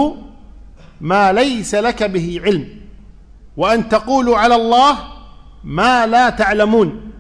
ما 1.02 1.34
ليس 1.34 1.76
لك 1.76 2.04
به 2.04 2.42
علم 2.44 2.68
وأن 3.58 3.89
تقولوا 3.89 4.38
على 4.38 4.56
الله 4.56 4.98
ما 5.63 6.08
لا 6.08 6.30
تعلمون. 6.30 7.12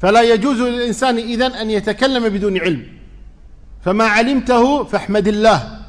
فلا 0.00 0.22
يجوز 0.22 0.60
للإنسان 0.60 1.16
إذن 1.18 1.52
أن 1.52 1.70
يتكلم 1.70 2.28
بدون 2.28 2.58
علم. 2.58 2.86
فما 3.84 4.04
علمته 4.04 4.84
فاحمد 4.84 5.28
الله. 5.28 5.80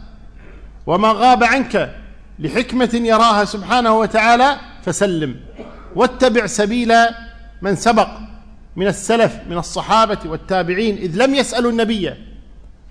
وما 0.88 1.12
غاب 1.12 1.44
عنك 1.44 1.96
لحكمة 2.40 2.90
يراها 2.94 3.46
سبحانه 3.46 4.00
وتعالى 4.00 4.58
فسلم. 4.86 5.36
واتبع 5.96 6.46
سبيل 6.46 6.94
من 7.62 7.76
سبق. 7.76 8.31
من 8.76 8.88
السلف 8.88 9.40
من 9.50 9.58
الصحابة 9.58 10.20
والتابعين 10.26 10.98
إذ 10.98 11.16
لم 11.16 11.36
يسألوا 11.36 11.72
النبي 11.72 12.14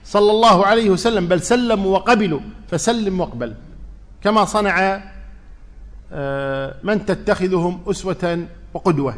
صلى 0.04 0.30
الله 0.30 0.66
عليه 0.66 0.90
وسلم 0.90 1.26
بل 1.26 1.40
سلموا 1.40 1.92
وقبلوا 1.92 2.40
فسلم 2.70 3.20
واقبل. 3.20 3.54
كما 4.22 4.44
صنع 4.44 5.02
آه، 6.12 6.74
من 6.82 7.06
تتخذهم 7.06 7.80
أسوة 7.86 8.46
وقدوة. 8.74 9.14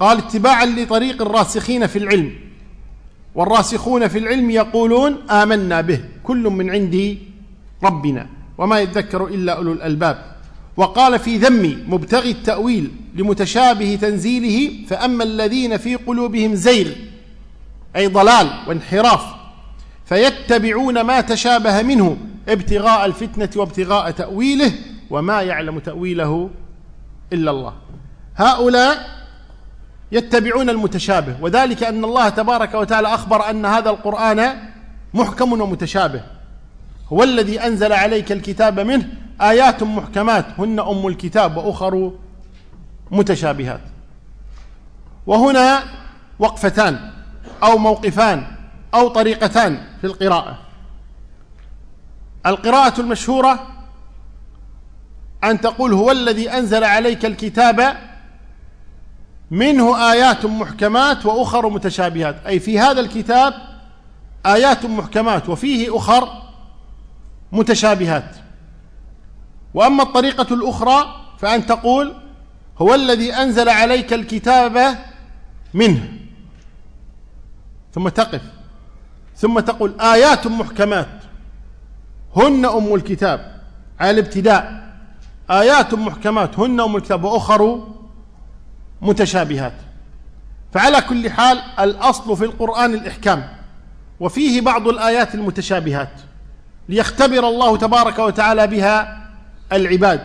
قال 0.00 0.18
اتباعا 0.18 0.66
لطريق 0.66 1.22
الراسخين 1.22 1.86
في 1.86 1.98
العلم. 1.98 2.34
والراسخون 3.34 4.08
في 4.08 4.18
العلم 4.18 4.50
يقولون 4.50 5.30
آمنا 5.30 5.80
به 5.80 6.04
كل 6.22 6.42
من 6.42 6.70
عند 6.70 7.18
ربنا 7.82 8.26
وما 8.58 8.80
يذكر 8.80 9.26
إلا 9.26 9.52
أولو 9.52 9.72
الألباب. 9.72 10.35
وقال 10.76 11.18
في 11.18 11.36
ذم 11.36 11.84
مبتغي 11.88 12.30
التأويل 12.30 12.90
لمتشابه 13.14 13.98
تنزيله 14.00 14.86
فأما 14.86 15.24
الذين 15.24 15.76
في 15.76 15.94
قلوبهم 15.94 16.54
زيغ 16.54 16.92
أي 17.96 18.06
ضلال 18.06 18.50
وانحراف 18.66 19.24
فيتبعون 20.04 21.00
ما 21.00 21.20
تشابه 21.20 21.82
منه 21.82 22.16
ابتغاء 22.48 23.06
الفتنة 23.06 23.50
وابتغاء 23.56 24.10
تأويله 24.10 24.72
وما 25.10 25.42
يعلم 25.42 25.78
تأويله 25.78 26.50
إلا 27.32 27.50
الله. 27.50 27.72
هؤلاء 28.36 29.16
يتبعون 30.12 30.70
المتشابه 30.70 31.36
وذلك 31.40 31.84
أن 31.84 32.04
الله 32.04 32.28
تبارك 32.28 32.74
وتعالى 32.74 33.08
أخبر 33.08 33.50
أن 33.50 33.66
هذا 33.66 33.90
القرآن 33.90 34.58
محكم 35.14 35.60
ومتشابه. 35.60 36.22
هو 37.12 37.22
الذي 37.22 37.60
أنزل 37.60 37.92
عليك 37.92 38.32
الكتاب 38.32 38.80
منه 38.80 39.08
آيات 39.40 39.82
محكمات 39.82 40.46
هن 40.58 40.80
أم 40.80 41.06
الكتاب 41.06 41.56
وأخر 41.56 42.12
متشابهات. 43.10 43.80
وهنا 45.26 45.82
وقفتان 46.38 47.10
أو 47.62 47.78
موقفان 47.78 48.46
أو 48.94 49.08
طريقتان 49.08 49.80
في 50.00 50.06
القراءة. 50.06 50.58
القراءة 52.46 53.00
المشهورة 53.00 53.66
أن 55.44 55.60
تقول 55.60 55.92
هو 55.92 56.10
الذي 56.10 56.50
أنزل 56.50 56.84
عليك 56.84 57.24
الكتاب 57.26 57.96
منه 59.50 60.12
آيات 60.12 60.46
محكمات 60.46 61.26
وأخر 61.26 61.68
متشابهات. 61.68 62.46
أي 62.46 62.60
في 62.60 62.78
هذا 62.78 63.00
الكتاب 63.00 63.54
آيات 64.46 64.86
محكمات 64.86 65.48
وفيه 65.48 65.96
أخر 65.96 66.28
متشابهات. 67.52 68.45
وأما 69.76 70.02
الطريقة 70.02 70.54
الأخرى 70.54 71.06
فأن 71.38 71.66
تقول 71.66 72.14
هو 72.78 72.94
الذي 72.94 73.34
أنزل 73.34 73.68
عليك 73.68 74.12
الكتاب 74.12 74.98
منه. 75.74 76.08
ثم 77.94 78.08
تقف. 78.08 78.42
ثم 79.36 79.60
تقول 79.60 80.00
آيات 80.00 80.46
محكمات. 80.46 81.08
هن 82.36 82.64
أم 82.64 82.94
الكتاب. 82.94 83.60
على 84.00 84.10
الابتداء. 84.10 84.92
آيات 85.50 85.94
محكمات. 85.94 86.58
هن 86.58 86.80
أم 86.80 86.96
الكتاب. 86.96 87.24
وأخر 87.24 87.88
متشابهات. 89.02 89.76
فعلى 90.72 91.00
كل 91.00 91.30
حال 91.30 91.58
الأصل 91.80 92.36
في 92.36 92.44
القرآن 92.44 92.94
الإحكام. 92.94 93.48
وفيه 94.20 94.60
بعض 94.60 94.88
الآيات 94.88 95.34
المتشابهات. 95.34 96.12
ليختبر 96.88 97.48
الله 97.48 97.76
تبارك 97.76 98.18
وتعالى 98.18 98.66
بها 98.66 99.25
العباد. 99.72 100.20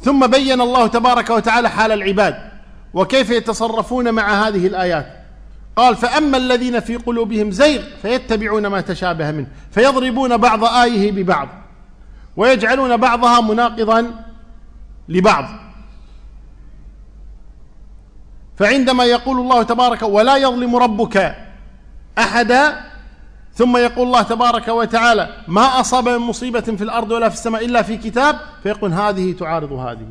ثم 0.00 0.26
بين 0.26 0.60
الله 0.60 0.86
تبارك 0.86 1.30
وتعالى 1.30 1.70
حال 1.70 1.92
العباد. 1.92 2.36
وكيف 2.94 3.30
يتصرفون 3.30 4.14
مع 4.14 4.46
هذه 4.46 4.66
الآيات؟ 4.66 5.06
قال 5.76 5.96
فأما 5.96 6.36
الذين 6.36 6.80
في 6.80 6.96
قلوبهم 6.96 7.50
زيغ 7.50 7.82
فيتبعون 8.02 8.66
ما 8.66 8.80
تشابه 8.80 9.30
منه 9.30 9.46
فيضربون 9.70 10.36
بعض 10.36 10.64
آيه 10.64 11.12
ببعض 11.12 11.48
ويجعلون 12.36 12.96
بعضها 12.96 13.40
مناقضا 13.40 14.24
لبعض. 15.08 15.44
فعندما 18.56 19.04
يقول 19.04 19.40
الله 19.40 19.62
تبارك 19.62 20.02
ولا 20.02 20.36
يظلم 20.36 20.76
ربك 20.76 21.36
أحدا 22.18 22.80
ثم 23.56 23.76
يقول 23.76 24.06
الله 24.06 24.22
تبارك 24.22 24.68
وتعالى 24.68 25.28
ما 25.48 25.80
أصاب 25.80 26.08
من 26.08 26.18
مصيبة 26.18 26.60
في 26.60 26.84
الأرض 26.84 27.10
ولا 27.10 27.28
في 27.28 27.34
السماء 27.34 27.64
إلا 27.64 27.82
في 27.82 27.96
كتاب 27.96 28.36
فيقول 28.62 28.92
هذه 28.92 29.32
تعارض 29.32 29.72
هذه. 29.72 30.06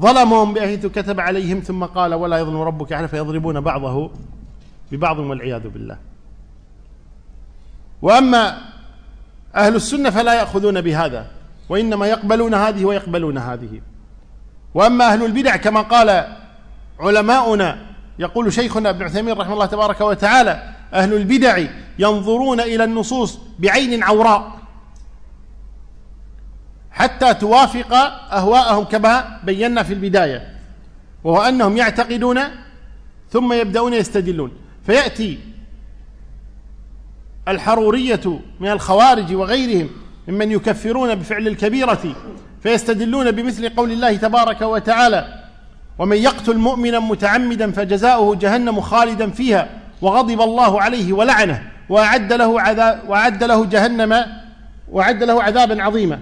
ظلمهم 0.00 0.54
بحيث 0.54 0.86
كتب 0.86 1.20
عليهم 1.20 1.60
ثم 1.60 1.84
قال 1.84 2.14
ولا 2.14 2.38
يظلم 2.38 2.60
ربك 2.60 2.92
أحد 2.92 3.06
فيضربون 3.06 3.60
بعضه 3.60 4.10
ببعض 4.92 5.18
والعياذ 5.18 5.68
بالله. 5.68 5.98
وأما 8.02 8.58
أهل 9.54 9.76
السنة 9.76 10.10
فلا 10.10 10.34
يأخذون 10.34 10.80
بهذا 10.80 11.26
وإنما 11.68 12.06
يقبلون 12.06 12.54
هذه 12.54 12.84
ويقبلون 12.84 13.38
هذه. 13.38 13.80
وأما 14.74 15.12
أهل 15.12 15.24
البدع 15.24 15.56
كما 15.56 15.80
قال 15.80 16.36
علماؤنا 17.00 17.78
يقول 18.18 18.52
شيخنا 18.52 18.90
ابن 18.90 19.02
عثيمين 19.02 19.34
رحمه 19.38 19.52
الله 19.52 19.66
تبارك 19.66 20.00
وتعالى 20.00 20.79
أهل 20.94 21.14
البدع 21.14 21.64
ينظرون 21.98 22.60
إلى 22.60 22.84
النصوص 22.84 23.38
بعين 23.58 24.02
عوراء. 24.02 24.60
حتى 26.90 27.34
توافق 27.34 27.94
أهواءهم 28.32 28.84
كما 28.84 29.40
بينا 29.44 29.82
في 29.82 29.94
البداية 29.94 30.56
وهو 31.24 31.42
أنهم 31.42 31.76
يعتقدون 31.76 32.40
ثم 33.30 33.52
يبدأون 33.52 33.94
يستدلون. 33.94 34.52
فيأتي 34.86 35.38
الحرورية 37.48 38.40
من 38.60 38.68
الخوارج 38.68 39.34
وغيرهم 39.34 39.88
ممن 40.28 40.52
يكفرون 40.52 41.14
بفعل 41.14 41.48
الكبيرة 41.48 42.14
فيستدلون 42.62 43.30
بمثل 43.30 43.68
قول 43.68 43.92
الله 43.92 44.16
تبارك 44.16 44.62
وتعالى 44.62 45.44
ومن 45.98 46.16
يقتل 46.16 46.56
مؤمنا 46.56 46.98
متعمدا 46.98 47.72
فجزاؤه 47.72 48.34
جهنم 48.36 48.80
خالدا 48.80 49.30
فيها 49.30 49.79
وغضب 50.02 50.40
الله 50.40 50.82
عليه 50.82 51.12
ولعنه 51.12 51.62
وأعد 51.88 52.32
له 52.32 52.60
عذاب 52.60 53.00
وأعد 53.08 53.44
له 53.44 53.66
جهنم 53.66 54.24
وأعد 54.90 55.22
له 55.22 55.42
عذابا 55.42 55.82
عظيما. 55.82 56.18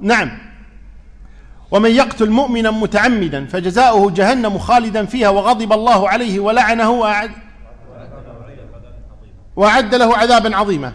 نعم. 0.00 0.38
ومن 1.70 1.90
يقتل 1.90 2.30
مؤمنا 2.30 2.70
متعمدا 2.70 3.46
فجزاؤه 3.46 4.10
جهنم 4.10 4.58
خالدا 4.58 5.04
فيها 5.04 5.28
وغضب 5.28 5.72
الله 5.72 6.08
عليه 6.08 6.40
ولعنه 6.40 6.90
وأعد, 6.90 7.30
وأعد 9.56 9.94
له 9.94 10.16
عذابا 10.16 10.56
عظيما. 10.56 10.92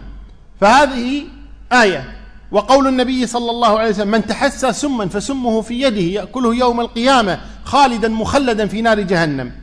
فهذه 0.60 1.24
آية. 1.72 2.04
وقول 2.52 2.86
النبي 2.86 3.26
صلى 3.26 3.50
الله 3.50 3.78
عليه 3.78 3.90
وسلم 3.90 4.10
من 4.10 4.26
تحسى 4.26 4.72
سما 4.72 5.08
فسمه 5.08 5.62
في 5.62 5.82
يده 5.82 6.00
يأكله 6.00 6.54
يوم 6.54 6.80
القيامة 6.80 7.40
خالدا 7.64 8.08
مخلدا 8.08 8.66
في 8.66 8.82
نار 8.82 9.00
جهنم. 9.00 9.61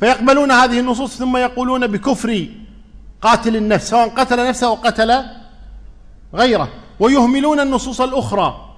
فيقبلون 0.00 0.50
هذه 0.50 0.80
النصوص 0.80 1.16
ثم 1.16 1.36
يقولون 1.36 1.86
بكفر 1.86 2.46
قاتل 3.22 3.56
النفس 3.56 3.90
سواء 3.90 4.08
قتل 4.08 4.48
نفسه 4.48 4.66
أو 4.66 4.74
قتل 4.74 5.24
غيره 6.34 6.68
ويهملون 7.00 7.60
النصوص 7.60 8.00
الأخرى. 8.00 8.74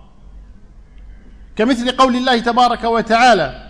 كمثل 1.57 1.91
قول 1.91 2.16
الله 2.16 2.39
تبارك 2.39 2.85
وتعالى 2.85 3.66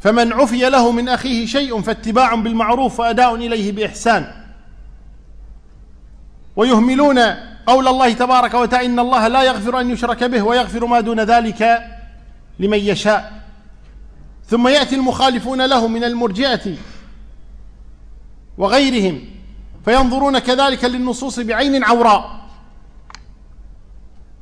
فمن 0.00 0.32
عفي 0.32 0.70
له 0.70 0.92
من 0.92 1.08
أخيه 1.08 1.46
شيء 1.46 1.82
فاتباع 1.82 2.34
بالمعروف 2.34 3.00
وأداء 3.00 3.34
إليه 3.34 3.72
بإحسان. 3.72 4.26
ويهملون 6.56 7.18
قول 7.66 7.88
الله 7.88 8.12
تبارك 8.12 8.54
وتعالى 8.54 8.86
إن 8.86 8.98
الله 8.98 9.28
لا 9.28 9.42
يغفر 9.42 9.80
أن 9.80 9.90
يشرك 9.90 10.24
به 10.24 10.42
ويغفر 10.42 10.86
ما 10.86 11.00
دون 11.00 11.20
ذلك 11.20 11.82
لمن 12.58 12.78
يشاء. 12.78 13.41
ثم 14.52 14.68
يأتي 14.68 14.96
المخالفون 14.96 15.66
له 15.66 15.88
من 15.88 16.04
المرجئة 16.04 16.76
وغيرهم 18.58 19.20
فينظرون 19.84 20.38
كذلك 20.38 20.84
للنصوص 20.84 21.40
بعين 21.40 21.84
عوراء 21.84 22.40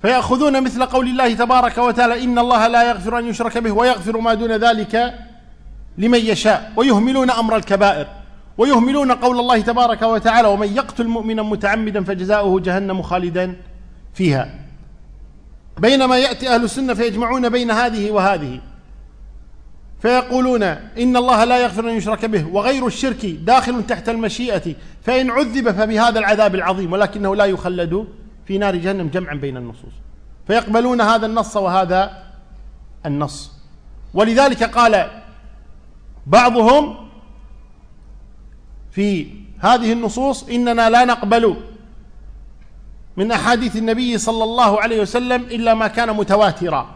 فيأخذون 0.02 0.62
مثل 0.62 0.86
قول 0.86 1.08
الله 1.08 1.34
تبارك 1.34 1.78
وتعالى 1.78 2.24
إن 2.24 2.38
الله 2.38 2.66
لا 2.66 2.82
يغفر 2.82 3.18
أن 3.18 3.26
يشرك 3.26 3.58
به 3.58 3.72
ويغفر 3.72 4.20
ما 4.20 4.34
دون 4.34 4.52
ذلك 4.52 5.14
لمن 5.98 6.18
يشاء 6.18 6.72
ويهملون 6.76 7.30
أمر 7.30 7.56
الكبائر 7.56 8.06
ويهملون 8.58 9.12
قول 9.12 9.40
الله 9.40 9.60
تبارك 9.60 10.02
وتعالى 10.02 10.48
ومن 10.48 10.76
يقتل 10.76 11.08
مؤمنا 11.08 11.42
متعمدا 11.42 12.04
فجزاؤه 12.04 12.60
جهنم 12.60 13.02
خالدا 13.02 13.56
فيها. 14.14 14.54
بينما 15.78 16.18
يأتي 16.18 16.54
أهل 16.54 16.64
السنة 16.64 16.94
فيجمعون 16.94 17.48
بين 17.48 17.70
هذه 17.70 18.10
وهذه. 18.10 18.60
فيقولون 20.02 20.62
إن 20.62 21.16
الله 21.16 21.44
لا 21.44 21.58
يغفر 21.58 21.90
أن 21.90 21.94
يشرك 21.94 22.24
به 22.24 22.46
وغير 22.46 22.86
الشرك 22.86 23.26
داخل 23.26 23.86
تحت 23.86 24.08
المشيئة 24.08 24.74
فإن 25.02 25.30
عذب 25.30 25.70
فبهذا 25.70 26.18
العذاب 26.18 26.54
العظيم 26.54 26.92
ولكنه 26.92 27.36
لا 27.36 27.44
يخلد 27.44 28.06
في 28.46 28.58
نار 28.58 28.76
جهنم 28.76 29.08
جمعا 29.08 29.34
بين 29.34 29.56
النصوص. 29.56 29.92
فيقبلون 30.46 31.00
هذا 31.00 31.26
النص 31.26 31.56
وهذا 31.56 32.22
النص. 33.06 33.52
ولذلك 34.14 34.62
قال 34.62 35.10
بعضهم 36.26 36.96
في 38.90 39.26
هذه 39.58 39.92
النصوص 39.92 40.48
إننا 40.48 40.90
لا 40.90 41.04
نقبل 41.04 41.56
من 43.16 43.32
أحاديث 43.32 43.76
النبي 43.76 44.18
صلى 44.18 44.44
الله 44.44 44.80
عليه 44.80 45.00
وسلم 45.00 45.42
إلا 45.42 45.74
ما 45.74 45.88
كان 45.88 46.16
متواترا. 46.16 46.88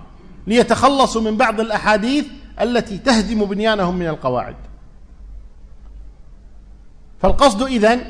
ليتخلصوا 0.46 1.22
من 1.22 1.36
بعض 1.36 1.60
الأحاديث 1.60 2.26
التي 2.60 2.98
تهدم 2.98 3.44
بنيانهم 3.44 3.96
من 3.96 4.06
القواعد. 4.06 4.56
فالقصد 7.22 7.62
إذن 7.62 8.00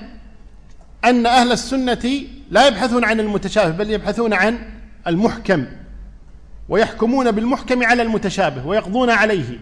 أن 1.05 1.27
أهل 1.27 1.53
السنة 1.53 2.23
لا 2.51 2.67
يبحثون 2.67 3.05
عن 3.05 3.21
المتشابه 3.21 3.71
بل 3.71 3.91
يبحثون 3.91 4.33
عن 4.33 4.59
المحكم 5.07 5.67
ويحكمون 6.69 7.31
بالمحكم 7.31 7.85
على 7.85 8.03
المتشابه 8.03 8.67
ويقضون 8.67 9.11
عليه. 9.11 9.61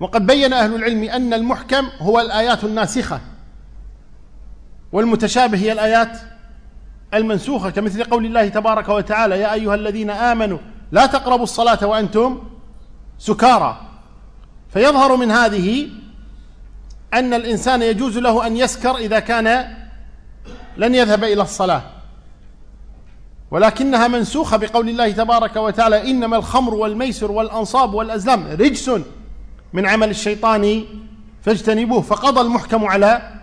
وقد 0.00 0.26
بين 0.26 0.52
أهل 0.52 0.74
العلم 0.74 1.02
أن 1.02 1.34
المحكم 1.34 1.88
هو 1.98 2.20
الآيات 2.20 2.64
الناسخة 2.64 3.20
والمتشابه 4.92 5.58
هي 5.58 5.72
الآيات 5.72 6.18
المنسوخة 7.14 7.70
كمثل 7.70 8.04
قول 8.04 8.26
الله 8.26 8.48
تبارك 8.48 8.88
وتعالى 8.88 9.40
يا 9.40 9.52
أيها 9.52 9.74
الذين 9.74 10.10
آمنوا 10.10 10.58
لا 10.92 11.06
تقربوا 11.06 11.44
الصلاة 11.44 11.86
وأنتم 11.86 12.42
سكارى. 13.22 13.80
فيظهر 14.72 15.16
من 15.16 15.30
هذه 15.30 15.88
أن 17.14 17.34
الإنسان 17.34 17.82
يجوز 17.82 18.18
له 18.18 18.46
أن 18.46 18.56
يسكر 18.56 18.96
إذا 18.96 19.18
كان 19.18 19.74
لن 20.76 20.94
يذهب 20.94 21.24
إلى 21.24 21.42
الصلاة. 21.42 21.82
ولكنها 23.50 24.08
منسوخة 24.08 24.56
بقول 24.56 24.88
الله 24.88 25.10
تبارك 25.10 25.56
وتعالى 25.56 26.10
إنما 26.10 26.36
الخمر 26.36 26.74
والميسر 26.74 27.30
والأنصاب 27.30 27.94
والأزلام 27.94 28.46
رجس 28.46 28.90
من 29.72 29.86
عمل 29.86 30.10
الشيطان 30.10 30.84
فاجتنبوه. 31.42 32.00
فقضى 32.00 32.40
المحكم 32.40 32.84
على 32.84 33.40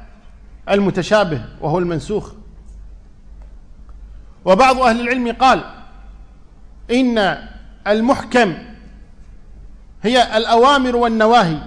المتشابه 0.69 1.41
وهو 1.61 1.79
المنسوخ. 1.79 2.31
وبعض 4.45 4.81
أهل 4.81 5.01
العلم 5.01 5.31
قال 5.31 5.63
إن 6.91 7.37
المحكم 7.87 8.68
هي 10.03 10.37
الأوامر 10.37 10.95
والنواهي 10.95 11.57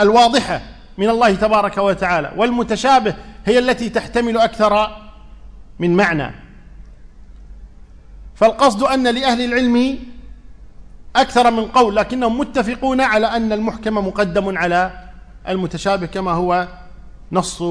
الواضحة 0.00 0.60
من 0.98 1.08
الله 1.08 1.34
تبارك 1.34 1.78
وتعالى 1.78 2.32
والمتشابه 2.36 3.14
هي 3.44 3.58
التي 3.58 3.88
تحتمل 3.88 4.38
أكثر 4.38 4.96
من 5.78 5.96
معنى. 5.96 6.34
فالقصد 8.34 8.82
أن 8.82 9.08
لأهل 9.08 9.44
العلم 9.44 9.98
أكثر 11.16 11.50
من 11.50 11.64
قول 11.64 11.96
لكنهم 11.96 12.38
متفقون 12.38 13.00
على 13.00 13.26
أن 13.26 13.52
المحكم 13.52 13.94
مقدم 13.94 14.58
على 14.58 15.08
المتشابه 15.48 16.06
كما 16.06 16.30
هو 16.30 16.68
نص 17.32 17.62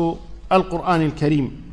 القرآن 0.51 1.01
الكريم. 1.01 1.65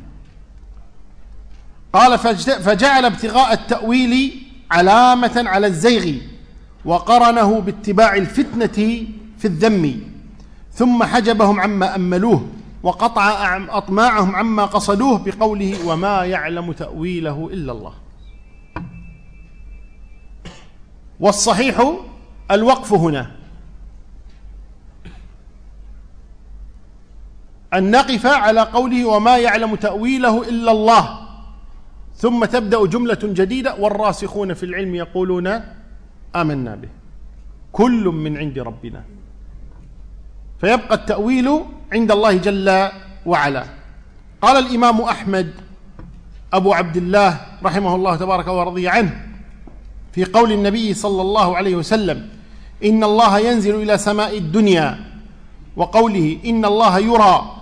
قال 1.93 2.19
فجعل 2.63 3.05
ابتغاء 3.05 3.53
التأويل 3.53 4.43
علامة 4.71 5.43
على 5.47 5.67
الزيغ 5.67 6.15
وقرنه 6.85 7.59
باتباع 7.59 8.15
الفتنة 8.15 9.07
في 9.37 9.45
الذم 9.45 10.01
ثم 10.73 11.03
حجبهم 11.03 11.59
عما 11.59 11.95
أملوه 11.95 12.47
وقطع 12.83 13.57
أطماعهم 13.69 14.35
عما 14.35 14.65
قصدوه 14.65 15.17
بقوله 15.17 15.87
وما 15.87 16.25
يعلم 16.25 16.71
تأويله 16.71 17.49
إلا 17.53 17.71
الله. 17.71 17.93
والصحيح 21.19 21.93
الوقف 22.51 22.93
هنا. 22.93 23.31
أن 27.73 27.91
نقف 27.91 28.25
على 28.25 28.61
قوله 28.61 29.05
وما 29.05 29.37
يعلم 29.37 29.75
تأويله 29.75 30.49
إلا 30.49 30.71
الله 30.71 31.19
ثم 32.15 32.45
تبدأ 32.45 32.85
جملة 32.85 33.19
جديدة 33.23 33.75
والراسخون 33.75 34.53
في 34.53 34.65
العلم 34.65 34.95
يقولون 34.95 35.61
آمنا 36.35 36.75
به. 36.75 36.89
كل 37.71 38.03
من 38.05 38.37
عند 38.37 38.59
ربنا. 38.59 39.03
فيبقى 40.61 40.95
التأويل 40.95 41.49
عند 41.93 42.11
الله 42.11 42.37
جل 42.37 42.89
وعلا. 43.25 43.65
قال 44.41 44.65
الإمام 44.65 45.01
أحمد 45.01 45.49
أبو 46.53 46.73
عبد 46.73 46.97
الله 46.97 47.37
رحمه 47.63 47.95
الله 47.95 48.15
تبارك 48.15 48.47
ورضي 48.47 48.87
عنه 48.87 49.25
في 50.13 50.25
قول 50.25 50.51
النبي 50.51 50.93
صلى 50.93 51.21
الله 51.21 51.57
عليه 51.57 51.75
وسلم 51.75 52.29
إن 52.83 53.03
الله 53.03 53.39
ينزل 53.39 53.75
إلى 53.75 53.97
سماء 53.97 54.37
الدنيا 54.37 54.99
وقوله 55.75 56.37
إن 56.45 56.65
الله 56.65 56.99
يرى 56.99 57.55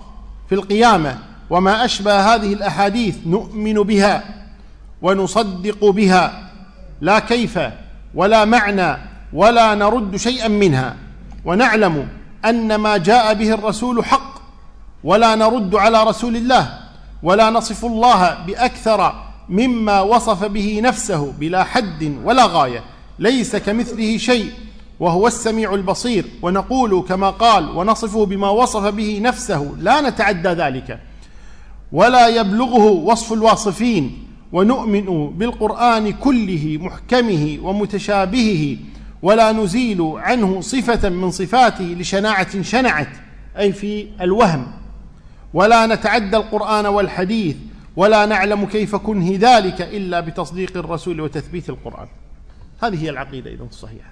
في 0.49 0.55
القيامة 0.55 1.17
وما 1.49 1.85
أشبه 1.85 2.35
هذه 2.35 2.53
الأحاديث 2.53 3.17
نؤمن 3.27 3.73
بها 3.73 4.23
ونصدق 5.01 5.85
بها. 5.85 6.51
لا 7.01 7.19
كيف 7.19 7.59
ولا 8.15 8.45
معنى 8.45 8.97
ولا 9.33 9.75
نرد 9.75 10.15
شيئا 10.15 10.47
منها. 10.47 10.95
ونعلم 11.45 12.07
أن 12.45 12.75
ما 12.75 12.97
جاء 12.97 13.33
به 13.33 13.53
الرسول 13.53 14.05
حق 14.05 14.41
ولا 15.03 15.35
نرد 15.35 15.75
على 15.75 16.03
رسول 16.03 16.35
الله 16.35 16.79
ولا 17.23 17.49
نصف 17.49 17.85
الله 17.85 18.45
بأكثر 18.45 19.13
مما 19.49 20.01
وصف 20.01 20.43
به 20.43 20.79
نفسه 20.83 21.31
بلا 21.39 21.63
حد 21.63 22.15
ولا 22.23 22.45
غاية. 22.45 22.83
ليس 23.19 23.55
كمثله 23.55 24.17
شيء 24.17 24.51
وهو 24.99 25.27
السميع 25.27 25.73
البصير. 25.73 26.25
ونقول 26.41 27.05
كما 27.09 27.29
قال 27.29 27.77
ونصفه 27.77 28.25
بما 28.25 28.49
وصف 28.49 28.85
به 28.85 29.19
نفسه. 29.23 29.75
لا 29.79 30.01
نتعدى 30.01 30.49
ذلك. 30.49 30.99
ولا 31.91 32.27
يبلغه 32.27 32.85
وصف 32.85 33.33
الواصفين. 33.33 34.20
ونؤمن 34.53 35.29
بالقرآن 35.29 36.13
كله 36.13 36.77
محكمه 36.81 37.57
ومتشابهه 37.61 38.77
ولا 39.21 39.51
نزيل 39.51 40.13
عنه 40.15 40.61
صفة 40.61 41.09
من 41.09 41.31
صفاته 41.31 41.83
لشناعة 41.85 42.61
شنعت 42.61 43.07
أي 43.57 43.73
في 43.73 44.07
الوهم. 44.21 44.67
ولا 45.53 45.85
نتعدى 45.85 46.37
القرآن 46.37 46.85
والحديث 46.85 47.55
ولا 47.95 48.25
نعلم 48.25 48.65
كيف 48.65 48.95
كنه 48.95 49.37
ذلك 49.39 49.81
إلا 49.81 50.19
بتصديق 50.19 50.77
الرسول 50.77 51.21
وتثبيت 51.21 51.69
القرآن. 51.69 52.07
هذه 52.83 53.03
هي 53.03 53.09
العقيدة 53.09 53.51
إذا 53.53 53.63
الصحيحه 53.63 54.11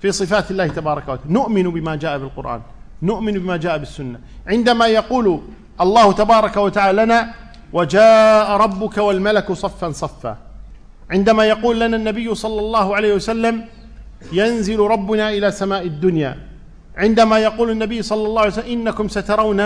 في 0.00 0.12
صفات 0.12 0.50
الله 0.50 0.66
تبارك 0.66 1.08
وتعالى. 1.08 1.32
نؤمن 1.32 1.70
بما 1.70 1.96
جاء 1.96 2.18
بالقرآن. 2.18 2.60
نؤمن 3.02 3.32
بما 3.32 3.56
جاء 3.56 3.78
بالسنة. 3.78 4.20
عندما 4.46 4.86
يقول 4.86 5.40
الله 5.80 6.12
تبارك 6.12 6.56
وتعالى 6.56 7.04
لنا 7.04 7.34
وجاء 7.72 8.50
ربك 8.50 8.98
والملك 8.98 9.52
صفا 9.52 9.90
صفا. 9.90 10.36
عندما 11.10 11.44
يقول 11.44 11.80
لنا 11.80 11.96
النبي 11.96 12.34
صلى 12.34 12.60
الله 12.60 12.96
عليه 12.96 13.14
وسلم 13.14 13.64
ينزل 14.32 14.78
ربنا 14.78 15.30
إلى 15.30 15.50
سماء 15.50 15.86
الدنيا. 15.86 16.36
عندما 16.96 17.38
يقول 17.38 17.70
النبي 17.70 18.02
صلى 18.02 18.26
الله 18.26 18.40
عليه 18.40 18.52
وسلم 18.52 18.72
إنكم 18.72 19.08
سترون 19.08 19.62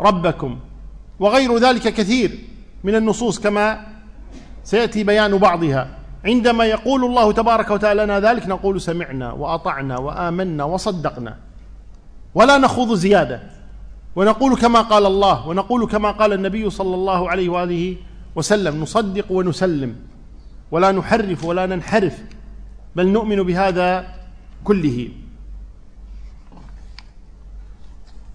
ربكم. 0.00 0.58
وغير 1.20 1.58
ذلك 1.58 1.82
كثير 1.82 2.38
من 2.84 2.94
النصوص 2.94 3.38
كما 3.38 3.86
سيأتي 4.64 5.04
بيان 5.04 5.38
بعضها. 5.38 5.88
عندما 6.24 6.64
يقول 6.64 7.04
الله 7.04 7.32
تبارك 7.32 7.70
وتعالى 7.70 8.04
لنا 8.04 8.20
ذلك 8.20 8.46
نقول 8.46 8.80
سمعنا 8.80 9.32
وأطعنا 9.32 9.98
وآمنا 9.98 10.64
وصدقنا. 10.64 11.36
ولا 12.34 12.58
نخوض 12.58 12.94
زيادة. 12.94 13.57
ونقول 14.18 14.56
كما 14.56 14.80
قال 14.80 15.06
الله 15.06 15.48
ونقول 15.48 15.86
كما 15.86 16.10
قال 16.10 16.32
النبي 16.32 16.70
صلى 16.70 16.94
الله 16.94 17.30
عليه 17.30 17.48
وآله 17.48 17.96
وسلم 18.34 18.82
نصدق 18.82 19.32
ونسلم 19.32 19.96
ولا 20.70 20.92
نحرف 20.92 21.44
ولا 21.44 21.66
ننحرف 21.66 22.18
بل 22.96 23.06
نؤمن 23.06 23.42
بهذا 23.42 24.06
كله. 24.64 25.08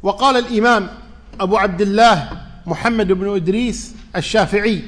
وقال 0.04 0.38
الإمام 0.38 0.90
أبو 1.40 1.58
عبد 1.58 1.82
الله 1.82 2.30
محمد 2.66 3.12
بن 3.12 3.36
إدريس 3.36 3.96
الشافعي 4.16 4.84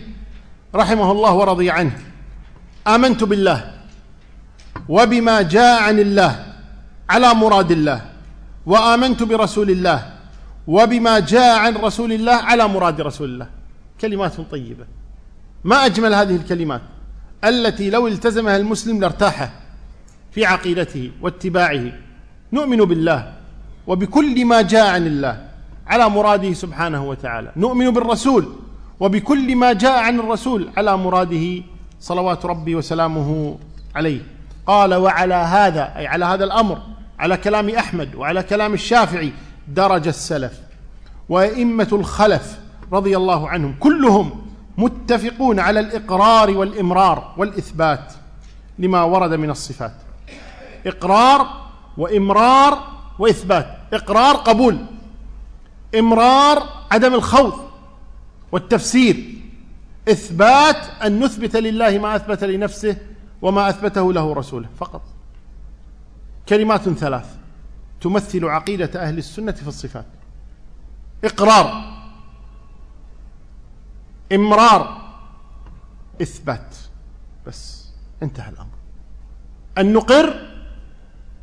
رحمه 0.76 1.12
الله 1.12 1.34
ورضي 1.34 1.70
عنه 1.72 2.00
آمنت 2.88 3.24
بالله 3.24 3.72
وبما 4.90 5.42
جاء 5.42 5.84
عن 5.84 6.00
الله 6.00 6.56
على 7.10 7.34
مراد 7.34 7.72
الله 7.72 8.02
وآمنت 8.66 9.24
برسول 9.24 9.72
الله 9.72 10.15
وبما 10.68 11.20
جاء 11.20 11.60
عن 11.60 11.76
رسول 11.76 12.14
الله 12.14 12.34
على 12.34 12.68
مراد 12.68 13.02
رسول 13.02 13.30
الله. 13.30 13.48
كلمات 14.02 14.42
طيبة. 14.42 14.86
ما 15.64 15.86
أجمل 15.86 16.14
هذه 16.14 16.36
الكلمات؟ 16.36 16.82
التي 17.44 17.90
لو 17.90 18.08
التزمها 18.08 18.58
المسلم 18.58 19.02
لارتاح 19.02 19.50
في 20.32 20.46
عقيدته 20.46 21.12
واتباعه. 21.22 21.92
نؤمن 22.54 22.78
بالله 22.78 23.34
وبكل 23.88 24.46
ما 24.46 24.62
جاء 24.62 24.94
عن 24.94 25.08
الله 25.08 25.46
على 25.88 26.10
مراده 26.10 26.54
سبحانه 26.54 27.10
وتعالى. 27.10 27.52
نؤمن 27.58 27.90
بالرسول 27.90 28.56
وبكل 29.00 29.56
ما 29.56 29.74
جاء 29.74 30.00
عن 30.00 30.20
الرسول 30.20 30.70
على 30.78 30.98
مراده 30.98 31.64
صلوات 32.00 32.46
ربي 32.46 32.76
وسلامه 32.76 33.58
عليه. 33.96 34.22
قال 34.68 34.94
وعلى 34.94 35.36
هذا 35.36 35.94
أي 35.98 36.08
على 36.08 36.26
هذا 36.26 36.44
الأمر 36.44 36.82
على 37.20 37.38
كلام 37.38 37.70
أحمد 37.70 38.16
وعلى 38.16 38.44
كلام 38.44 38.74
الشافعي 38.74 39.32
درج 39.68 40.08
السلف 40.08 40.60
وأئمة 41.30 41.88
الخلف 41.92 42.60
رضي 42.94 43.18
الله 43.18 43.50
عنهم 43.50 43.76
كلهم 43.80 44.46
متفقون 44.78 45.60
على 45.60 45.80
الإقرار 45.80 46.58
والإمرار 46.58 47.34
والإثبات 47.38 48.14
لما 48.80 49.04
ورد 49.04 49.34
من 49.34 49.50
الصفات. 49.50 49.94
إقرار 50.88 51.48
وإمرار 51.98 52.88
وإثبات. 53.20 53.78
إقرار 53.94 54.36
قبول 54.36 54.78
إمرار 56.00 56.64
عدم 56.92 57.14
الخوض 57.14 57.54
والتفسير. 58.52 59.36
إثبات 60.10 60.78
أن 61.06 61.20
نثبت 61.20 61.56
لله 61.56 61.98
ما 61.98 62.16
أثبت 62.16 62.44
لنفسه 62.44 62.98
وما 63.42 63.70
أثبته 63.70 64.14
له 64.14 64.34
رسوله 64.34 64.68
فقط. 64.80 65.02
كلمات 66.50 66.90
ثلاث. 66.90 67.45
تمثل 68.06 68.46
عقيدة 68.46 69.02
أهل 69.02 69.18
السنة 69.18 69.52
في 69.52 69.68
الصفات. 69.68 70.06
إقرار 71.24 71.96
إمرار 74.32 75.12
إثبات. 76.22 76.76
بس 77.48 77.90
انتهى 78.24 78.50
الأمر. 78.50 78.76
أن 79.78 79.94
نقر 79.94 80.48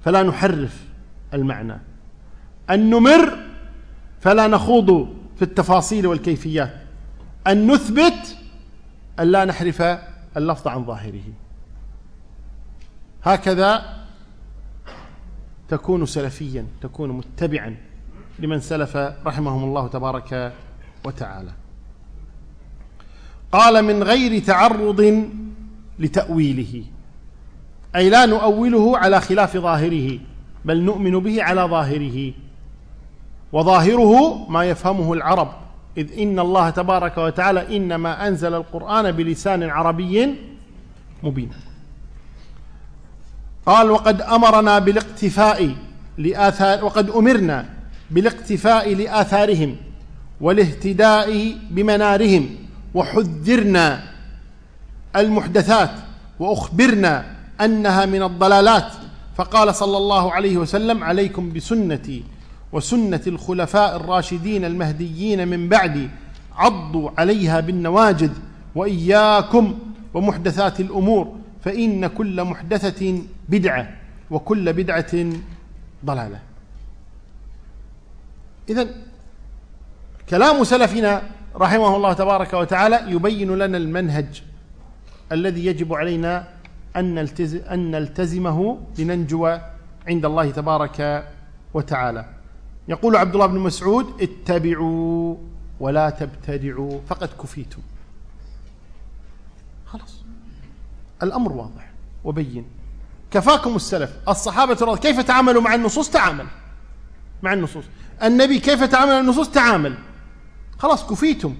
فلا 0.05 0.23
نحرف 0.23 0.85
المعنى. 1.35 1.81
أن 2.71 2.91
نمر 2.91 3.39
فلا 4.21 4.47
نخوض 4.47 5.17
في 5.37 5.43
التفاصيل 5.43 6.07
والكيفيات. 6.07 6.83
أن 7.47 7.73
نثبت 7.73 8.39
أن 9.21 9.27
لا 9.27 9.45
نحرف 9.45 9.83
اللفظ 10.37 10.69
عن 10.69 10.85
ظاهره. 10.85 11.33
هكذا 13.23 14.02
تكون 15.73 16.07
سلفيا 16.07 16.67
تكون 16.83 17.09
متبعا 17.13 17.77
لمن 18.39 18.61
سلف 18.61 18.97
رحمهم 19.27 19.65
الله 19.65 19.89
تبارك 19.89 20.53
وتعالى. 21.05 21.53
قال 23.53 23.85
من 23.85 24.03
غير 24.03 24.43
تعرض 24.43 25.29
لتأويله 25.99 26.85
أي 27.97 28.11
لا 28.11 28.27
نؤوله 28.27 28.99
على 28.99 29.21
خلاف 29.21 29.57
ظاهره 29.57 30.19
بل 30.65 30.83
نؤمن 30.83 31.19
به 31.19 31.43
على 31.43 31.61
ظاهره. 31.61 32.33
وظاهره 33.53 34.47
ما 34.51 34.65
يفهمه 34.65 35.13
العرب 35.13 35.53
إذ 35.97 36.19
إن 36.19 36.39
الله 36.39 36.71
تبارك 36.71 37.19
وتعالى 37.19 37.77
إنما 37.77 38.29
أنزل 38.29 38.55
القرآن 38.55 39.13
بلسان 39.13 39.63
عربي 39.63 40.35
مبين. 41.23 41.51
قال 43.67 43.91
وقد 43.91 44.21
أمرنا 44.21 44.79
بالاقتفاء 44.79 45.75
لآثار 46.19 46.85
وقد 46.85 47.11
أمرنا 47.11 47.67
بالاقتفاء 48.11 48.95
لآثارهم 48.95 49.77
والاهتداء 50.41 51.57
بمنارهم 51.71 52.49
وحذرنا 52.95 54.03
المحدثات 55.17 55.91
وأخبرنا 56.39 57.25
أنها 57.61 58.07
من 58.07 58.23
الضلالات. 58.23 58.93
فقال 59.37 59.75
صلى 59.75 59.97
الله 59.97 60.33
عليه 60.33 60.57
وسلم 60.57 61.05
عليكم 61.05 61.53
بسنتي 61.53 62.23
وسنة 62.73 63.21
الخلفاء 63.27 63.97
الراشدين 63.97 64.65
المهديين 64.65 65.49
من 65.49 65.69
بعدي 65.69 66.09
عضوا 66.57 67.11
عليها 67.19 67.61
بالنواجذ 67.61 68.31
وإياكم 68.75 69.79
ومحدثات 70.15 70.81
الأمور 70.81 71.37
فإن 71.65 72.07
كل 72.07 72.45
محدثة 72.45 73.19
بدعة 73.49 73.97
وكل 74.31 74.73
بدعة 74.73 75.13
ضلالة. 76.05 76.41
اذا 78.69 78.89
كلام 80.29 80.65
سلفنا 80.65 81.23
رحمه 81.57 81.97
الله 81.97 82.13
تبارك 82.13 82.53
وتعالى 82.55 83.13
يبين 83.13 83.51
لنا 83.59 83.77
المنهج 83.79 84.43
الذي 85.33 85.67
يجب 85.67 85.95
علينا 85.95 86.49
أن 86.97 87.15
نلتزم 87.15 87.59
أن 87.59 87.91
نلتزمه 87.91 88.79
لننجو 88.99 89.47
عند 90.09 90.25
الله 90.25 90.51
تبارك 90.51 91.29
وتعالى. 91.75 92.25
يقول 92.89 93.17
عبد 93.17 93.35
الله 93.35 93.47
بن 93.47 93.59
مسعود 93.59 94.23
اتبعوا 94.23 95.37
ولا 95.81 96.11
تبتدعوا 96.11 97.01
فقد 97.07 97.29
كفيتم. 97.43 97.83
خلاص. 99.87 100.25
الأمر 101.23 101.53
واضح 101.53 101.91
وبين. 102.25 102.65
كفاكم 103.33 103.77
السلف. 103.77 104.11
الصحابة 104.29 104.79
رضي 104.81 105.01
كيف 105.01 105.21
تعاملوا 105.21 105.63
مع 105.63 105.75
النصوص؟ 105.75 106.11
تعامل. 106.11 106.47
مع 107.43 107.53
النصوص. 107.53 107.85
النبي 108.23 108.59
كيف 108.59 108.85
تعامل 108.85 109.13
مع 109.13 109.21
النصوص؟ 109.21 109.49
تعامل. 109.49 109.95
خلاص 110.79 111.07
كفيتم. 111.07 111.55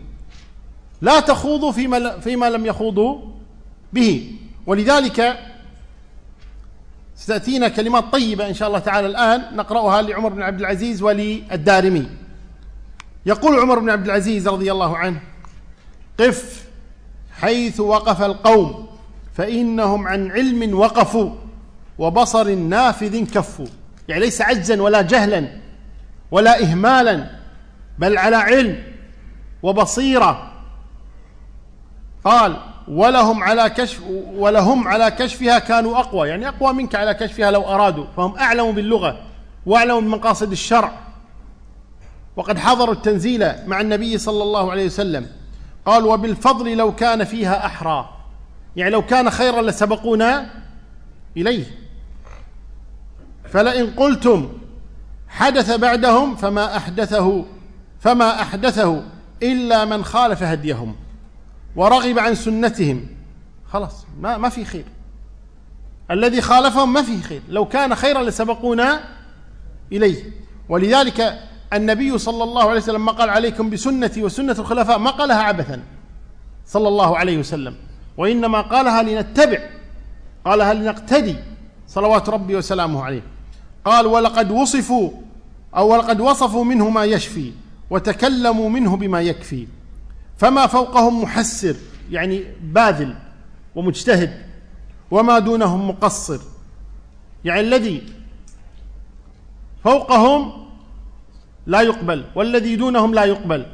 لا 1.03 1.21
تخوضوا 1.21 1.73
فيما 1.73 2.19
فيما 2.19 2.51
لم 2.51 2.67
يخوضوا 2.67 3.21
به. 3.93 4.33
ولذلك 4.67 5.39
ستأتينا 7.17 7.69
كلمات 7.69 8.05
طيبة 8.13 8.49
إن 8.49 8.55
شاء 8.55 8.69
الله 8.69 8.79
تعالى 8.79 9.07
الآن 9.07 9.57
نقرأها 9.57 10.03
لعمر 10.03 10.29
بن 10.29 10.43
عبد 10.43 10.61
العزيز 10.61 11.03
وللدارمي. 11.03 12.07
يقول 13.27 13.59
عمر 13.59 13.79
بن 13.79 13.91
عبد 13.91 14.05
العزيز 14.05 14.49
رضي 14.49 14.73
الله 14.73 14.97
عنه 14.97 15.21
قف 16.21 16.65
حيث 17.41 17.81
وقف 17.81 18.23
القوم 18.23 18.87
فإنهم 19.35 20.09
عن 20.09 20.31
علم 20.31 20.79
وقفوا. 20.79 21.42
وبصر 21.99 22.55
نافذ 22.55 23.25
كفوا 23.25 23.67
يعني 24.09 24.21
ليس 24.21 24.43
عجزا 24.43 24.83
ولا 24.83 25.03
جهلا 25.03 25.49
ولا 26.31 26.63
إهمالا 26.63 27.31
بل 27.99 28.19
على 28.19 28.37
علم 28.37 28.83
وبصيرة. 29.63 30.53
قال 32.25 32.57
ولهم 32.89 33.43
على 33.43 33.71
كشف 33.71 34.01
ولهم 34.35 34.89
على 34.89 35.11
كشفها 35.11 35.59
كانوا 35.59 35.99
أقوى. 35.99 36.29
يعني 36.29 36.49
أقوى 36.49 36.73
منك 36.73 36.95
على 36.95 37.15
كشفها 37.15 37.51
لو 37.51 37.63
أرادوا. 37.63 38.07
فهم 38.17 38.39
أعلم 38.39 38.73
باللغة 38.73 39.21
وأعلم 39.67 40.01
بمقاصد 40.01 40.51
الشرع. 40.51 40.93
وقد 42.37 42.59
حضروا 42.59 42.95
التنزيل 42.95 43.67
مع 43.67 43.81
النبي 43.81 44.19
صلى 44.19 44.43
الله 44.43 44.71
عليه 44.71 44.87
وسلم. 44.87 45.27
قال 45.87 46.05
وبالفضل 46.05 46.77
لو 46.77 46.95
كان 46.95 47.25
فيها 47.25 47.67
أحرى. 47.67 48.09
يعني 48.77 48.91
لو 48.91 49.03
كان 49.03 49.31
خيرا 49.31 49.63
لسبقونا 49.63 50.62
إليه. 51.37 51.65
فلئن 53.53 53.91
قلتم 53.91 54.53
حدث 55.29 55.71
بعدهم 55.71 56.37
فما 56.37 56.77
أحدثه 56.77 57.45
فما 58.01 58.43
أحدثه 58.43 59.03
إلا 59.43 59.85
من 59.85 60.05
خالف 60.05 60.43
هديهم 60.43 60.97
ورغب 61.77 62.19
عن 62.19 62.35
سنتهم. 62.35 63.07
خلاص 63.69 64.07
ما 64.21 64.37
ما 64.39 64.49
في 64.49 64.65
خير. 64.65 64.85
الذي 66.11 66.41
خالفهم 66.41 66.93
ما 66.93 67.03
فيه 67.03 67.23
خير. 67.23 67.43
لو 67.49 67.65
كان 67.65 67.95
خيرا 67.95 68.23
لسبقونا 68.23 69.01
إليه. 69.93 70.25
ولذلك 70.69 71.39
النبي 71.73 72.19
صلى 72.19 72.45
الله 72.45 72.69
عليه 72.71 72.81
وسلم 72.81 73.05
ما 73.05 73.13
قال 73.13 73.31
عليكم 73.31 73.71
بسنتي 73.71 74.23
وسنة 74.23 74.57
الخلفاء 74.59 74.99
ما 74.99 75.11
قالها 75.11 75.43
عبثا. 75.43 75.83
صلى 76.67 76.89
الله 76.89 77.19
عليه 77.19 77.39
وسلم. 77.39 77.77
وإنما 78.17 78.61
قالها 78.61 79.03
لنتبع 79.03 79.59
قالها 80.45 80.75
لنقتدي 80.75 81.37
صلوات 81.89 82.29
ربي 82.29 82.57
وسلامه 82.57 83.03
عليه؟ 83.03 83.23
قال 83.85 84.07
ولقد 84.07 84.51
وصفوا 84.51 85.11
أو 85.77 85.93
ولقد 85.93 86.21
وصفوا 86.21 86.65
منه 86.65 86.89
ما 86.91 87.05
يشفي 87.05 87.53
وتكلموا 87.91 88.69
منه 88.69 88.97
بما 88.97 89.21
يكفي. 89.21 89.67
فما 90.37 90.67
فوقهم 90.67 91.23
محسر 91.23 91.77
يعني 92.11 92.45
باذل 92.63 93.15
ومجتهد 93.75 94.43
وما 95.11 95.39
دونهم 95.39 95.89
مقصر. 95.89 96.41
يعني 97.45 97.61
الذي 97.61 98.03
فوقهم 99.85 100.53
لا 101.67 101.81
يقبل 101.81 102.25
والذي 102.35 102.77
دونهم 102.77 103.15
لا 103.15 103.25
يقبل. 103.25 103.67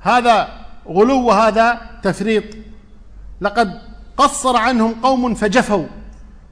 هذا 0.00 0.66
غلو 0.88 1.26
وهذا 1.26 1.80
تفريط. 2.02 2.44
لقد 3.40 3.85
قصر 4.16 4.56
عنهم 4.56 4.94
قوم 5.02 5.34
فجفوا 5.34 5.86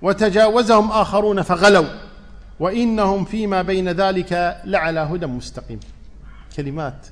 وتجاوزهم 0.02 0.90
آخرون 0.90 1.42
فغلوا 1.42 1.86
وإنهم 2.60 3.24
فيما 3.24 3.62
بين 3.62 3.88
ذلك 3.88 4.60
لعلى 4.64 5.00
هدى 5.00 5.26
مستقيم. 5.26 5.80
كلمات 6.56 7.06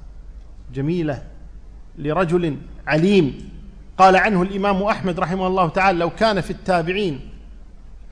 جميلة 0.75 1.23
لرجل 1.99 2.57
عليم. 2.87 3.51
قال 3.99 4.17
عنه 4.17 4.43
الإمام 4.43 4.83
أحمد 4.83 5.21
رحمه 5.21 5.47
الله 5.47 5.69
تعالى 5.69 5.99
لو 5.99 6.11
كان 6.11 6.41
في 6.41 6.51
التابعين 6.51 7.21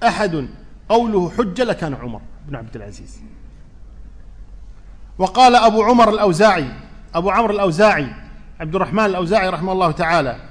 أحد 0.03 0.49
قوله 0.89 1.31
حجه 1.31 1.65
لكان 1.65 1.95
عمر 1.95 2.21
بن 2.49 2.57
عبد 2.57 2.77
العزيز. 2.77 3.21
وقال 5.19 5.57
أبو 5.57 5.83
عمر 5.83 6.11
الأوزاعي 6.11 6.67
أبو 7.15 7.31
عمرو 7.31 7.55
الأوزاعي 7.55 8.07
عبد 8.61 8.75
الرحمن 8.75 9.05
الأوزاعي 9.05 9.49
رحمه 9.49 9.73
الله 9.73 9.91
تعالى 9.91 10.50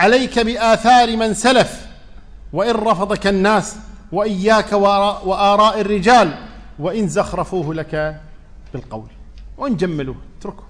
عليك 0.00 0.38
بآثار 0.38 1.16
من 1.16 1.34
سلف 1.34 1.86
وإن 2.52 2.74
رفضك 2.74 3.26
الناس 3.26 3.76
وإياك 4.12 4.72
وآراء 4.72 5.80
الرجال 5.80 6.34
وإن 6.78 7.08
زخرفوه 7.08 7.74
لك 7.74 8.20
بالقول. 8.72 9.10
وإن 9.58 9.76
جملوه 9.76 10.16
اتركه. 10.38 10.64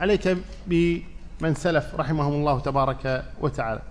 عليك 0.00 0.36
بمن 0.66 1.54
سلف 1.54 1.94
رحمهم 1.94 2.32
الله 2.32 2.60
تبارك 2.60 3.24
وتعالى. 3.40 3.82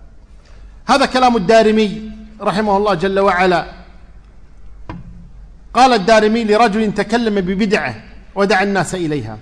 هذا 0.86 1.06
كلام 1.06 1.36
الدارمي 1.36 2.10
رحمه 2.40 2.76
الله 2.76 2.94
جل 2.94 3.20
وعلا. 3.20 3.66
قال 5.74 5.92
الدارمي 5.92 6.44
لرجل 6.44 6.94
تكلم 6.94 7.34
ببدعة 7.40 7.94
ودعا 8.34 8.62
الناس 8.62 8.94
إليها. 8.94 9.38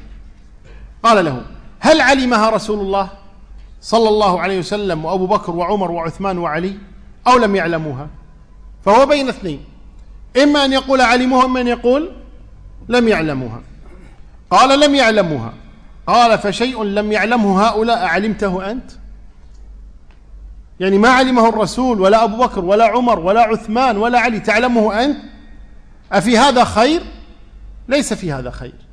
قال 1.03 1.25
له 1.25 1.43
هل 1.81 2.01
علمها 2.01 2.51
رسول 2.51 2.81
الله؟ 2.81 3.24
صلى 3.85 4.09
الله 4.09 4.41
عليه 4.41 4.59
وسلم 4.59 5.05
وأبو 5.05 5.27
بكر 5.27 5.53
وعمر 5.53 5.91
وعثمان 5.91 6.39
وعلي 6.39 6.79
أو 7.27 7.39
لم 7.39 7.57
يعلموها 7.57 8.09
فهو 8.85 9.07
بين 9.07 9.29
اثنين. 9.29 9.65
إما 10.43 10.65
أن 10.65 10.73
يقول 10.73 11.01
علموها 11.01 11.45
إما 11.45 11.61
أن 11.61 11.69
يقول 11.69 12.11
لم 12.89 13.09
يعلموها. 13.09 13.61
قال 14.51 14.81
لم 14.81 14.95
يعلموها. 14.95 15.53
قال 16.07 16.39
فشيء 16.39 16.83
لم 16.85 17.13
يعلمه 17.13 17.63
هؤلاء 17.67 18.05
علمته 18.05 18.71
أنت؟ 18.71 18.91
يعني 20.81 20.99
ما 20.99 21.09
علمه 21.09 21.49
الرسول 21.49 22.01
ولا 22.01 22.25
أبو 22.25 22.37
بكر 22.37 22.65
ولا 22.65 22.85
عمر 22.85 23.19
ولا 23.19 23.43
عثمان 23.43 23.97
ولا 23.97 24.21
علي 24.21 24.41
تعلمه 24.41 25.05
أنت؟ 25.05 25.17
أفي 26.13 26.39
هذا 26.39 26.65
خير؟ 26.65 27.03
ليس 27.89 28.15
في 28.15 28.33
هذا 28.33 28.51
خير. 28.51 28.84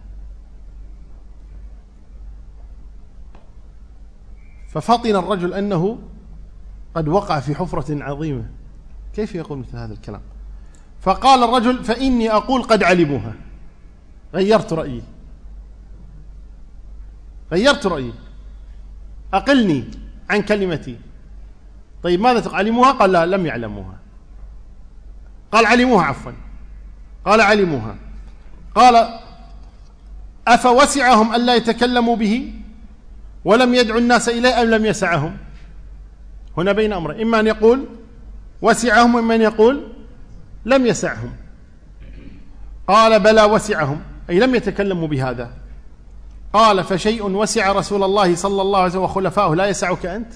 ففطن 4.73 5.15
الرجل 5.15 5.53
أنه 5.53 5.99
قد 6.95 7.07
وقع 7.07 7.39
في 7.39 7.55
حفرة 7.55 8.03
عظيمة. 8.03 8.45
كيف 9.15 9.35
يقول 9.35 9.57
مثل 9.57 9.77
هذا 9.77 9.93
الكلام؟ 9.93 10.21
فقال 11.01 11.43
الرجل 11.43 11.83
فإني 11.83 12.31
أقول 12.31 12.63
قد 12.63 12.83
علموها. 12.83 13.33
غيرت 14.33 14.73
رأيي. 14.73 15.01
غيرت 17.51 17.85
رأيي. 17.85 18.13
أقلني 19.33 19.83
عن 20.29 20.41
كلمتي. 20.41 20.99
طيب 22.03 22.21
ماذا 22.21 22.55
علموها؟ 22.55 22.91
قال 22.91 23.11
لا 23.11 23.25
لم 23.25 23.45
يعلموها. 23.45 23.95
قال 25.51 25.65
علموها 25.65 26.05
عفوا. 26.05 26.31
قال 27.25 27.41
علموها. 27.41 27.95
قال 28.75 29.19
أفوسعهم 30.47 31.35
ألا 31.35 31.55
يتكلموا 31.55 32.15
به؟ 32.15 32.60
ولم 33.45 33.73
يدعوا 33.73 33.99
الناس 33.99 34.29
إليه 34.29 34.61
أم 34.61 34.67
لم 34.67 34.85
يسعهم؟ 34.85 35.37
هنا 36.57 36.71
بين 36.71 36.93
أمرين. 36.93 37.21
إما 37.21 37.39
أن 37.39 37.47
يقول 37.47 37.85
وسعهم 38.61 39.15
وإما 39.15 39.35
أن 39.35 39.41
يقول 39.41 39.87
لم 40.65 40.85
يسعهم. 40.85 41.31
قال 42.87 43.19
بلى 43.19 43.43
وسعهم. 43.43 44.01
أي 44.29 44.39
لم 44.39 44.55
يتكلموا 44.55 45.07
بهذا. 45.07 45.51
قال 46.53 46.83
فشيء 46.83 47.23
وسع 47.23 47.71
رسول 47.71 48.03
الله 48.03 48.35
صلى 48.35 48.61
الله 48.61 48.79
عليه 48.79 48.89
وسلم 48.89 49.01
وخلفائه 49.01 49.53
لا 49.53 49.65
يسعك 49.65 50.05
أنت؟ 50.05 50.33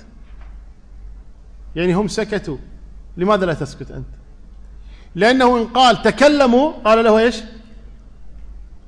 يعني 1.75 1.93
هم 1.93 2.07
سكتوا. 2.07 2.57
لماذا 3.17 3.45
لا 3.45 3.53
تسكت 3.53 3.91
أنت؟ 3.91 4.07
لأنه 5.15 5.57
إن 5.57 5.67
قال 5.67 6.01
تكلموا 6.01 6.71
قال 6.71 7.03
له 7.03 7.19
إيش؟ 7.19 7.43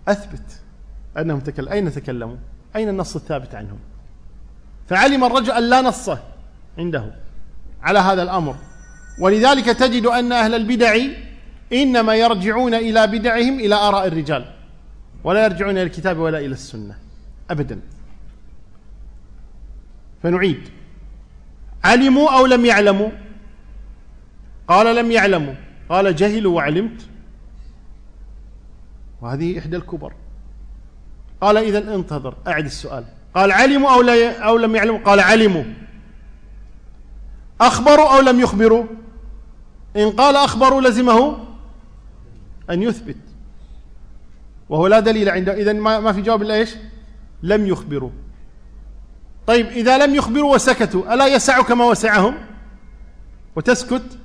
أثبت. 0.07 0.61
أنهم 1.17 1.39
تكلموا 1.39 1.73
أين 1.73 1.91
تكلموا؟ 1.91 2.35
أين 2.75 2.89
النص 2.89 3.15
الثابت 3.15 3.55
عنهم؟ 3.55 3.79
فعلم 4.87 5.23
الرجل 5.23 5.51
أن 5.51 5.69
لا 5.69 5.81
نص 5.81 6.09
عنده 6.77 7.13
على 7.81 7.99
هذا 7.99 8.23
الأمر. 8.23 8.55
ولذلك 9.19 9.65
تجد 9.65 10.05
أن 10.05 10.31
أهل 10.31 10.55
البدع 10.55 10.97
إنما 11.73 12.15
يرجعون 12.15 12.73
إلى 12.73 13.07
بدعهم 13.07 13.59
إلى 13.59 13.75
آراء 13.75 14.07
الرجال 14.07 14.53
ولا 15.23 15.43
يرجعون 15.43 15.71
إلى 15.71 15.83
الكتاب 15.83 16.17
ولا 16.17 16.39
إلى 16.39 16.53
السنة 16.53 16.95
أبدا. 17.49 17.79
فنعيد. 20.23 20.69
علموا 21.83 22.37
أو 22.37 22.45
لم 22.45 22.65
يعلموا؟ 22.65 23.09
قال 24.67 24.95
لم 24.95 25.11
يعلموا. 25.11 25.53
قال 25.89 26.15
جهلوا 26.15 26.55
وعلمت. 26.55 27.01
وهذه 29.21 29.59
إحدى 29.59 29.77
الكبر. 29.77 30.13
قال 31.41 31.57
إذا 31.57 31.95
انتظر 31.95 32.35
أعد 32.47 32.65
السؤال. 32.65 33.05
قال 33.37 33.51
علموا 33.51 33.89
أو, 33.93 34.01
لا 34.01 34.39
أو 34.39 34.57
لم 34.57 34.75
يعلموا؟ 34.75 34.99
قال 34.99 35.19
علموا. 35.19 35.63
أخبروا 37.61 38.15
أو 38.15 38.19
لم 38.19 38.39
يخبروا؟ 38.39 38.85
إن 39.97 40.11
قال 40.11 40.35
أخبروا 40.35 40.81
لزمه 40.81 41.37
أن 42.69 42.83
يثبت. 42.83 43.17
وهو 44.69 44.87
لا 44.87 44.99
دليل 44.99 45.29
عنده. 45.29 45.53
إذا 45.53 45.73
ما 45.73 46.13
في 46.13 46.21
جواب 46.21 46.41
إلا 46.41 46.53
إيش؟ 46.53 46.75
لم 47.43 47.67
يخبروا. 47.67 48.09
طيب 49.47 49.67
إذا 49.67 50.05
لم 50.05 50.15
يخبروا 50.15 50.55
وسكتوا 50.55 51.13
ألا 51.13 51.27
يسعك 51.27 51.71
ما 51.71 51.85
وسعهم؟ 51.85 52.37
وتسكت. 53.55 54.17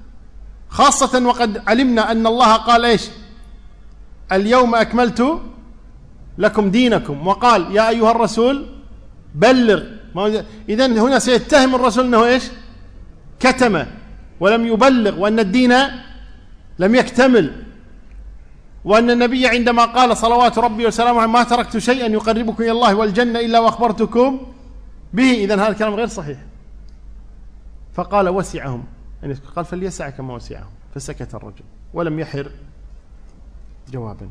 خاصة 0.68 1.26
وقد 1.26 1.62
علمنا 1.68 2.12
أن 2.12 2.26
الله 2.26 2.56
قال 2.56 2.84
إيش؟ 2.84 3.08
اليوم 4.32 4.74
أكملت 4.74 5.40
لكم 6.38 6.70
دينكم. 6.70 7.26
وقال 7.26 7.76
يا 7.76 7.88
أيها 7.88 8.10
الرسول 8.10 8.81
بلغ. 9.34 9.82
إذا 10.68 10.86
هنا 10.86 11.18
سيتهم 11.18 11.74
الرسول 11.74 12.04
أنه 12.04 12.24
إيش؟ 12.24 12.44
كتم 13.40 13.84
ولم 14.40 14.66
يبلغ 14.66 15.18
وأن 15.18 15.38
الدين 15.40 15.74
لم 16.78 16.94
يكتمل. 16.94 17.64
وأن 18.84 19.10
النبي 19.10 19.46
عندما 19.46 19.84
قال 19.84 20.16
صلوات 20.16 20.58
ربي 20.58 20.86
وسلامه 20.86 21.26
ما 21.26 21.42
تركت 21.42 21.78
شيئا 21.78 22.06
يقربكم 22.06 22.62
إلى 22.62 22.72
الله 22.72 22.94
والجنة 22.94 23.40
إلا 23.40 23.58
وأخبرتكم 23.58 24.40
به. 25.12 25.32
إذا 25.32 25.54
هذا 25.54 25.68
الكلام 25.68 25.94
غير 25.94 26.06
صحيح. 26.06 26.38
فقال 27.94 28.28
وسعهم. 28.28 28.84
يعني 29.22 29.34
قال 29.56 29.64
فليسع 29.64 30.10
كما 30.10 30.34
وسعهم. 30.34 30.70
فسكت 30.94 31.34
الرجل 31.34 31.64
ولم 31.94 32.20
يحر 32.20 32.50
جوابا. 33.92 34.28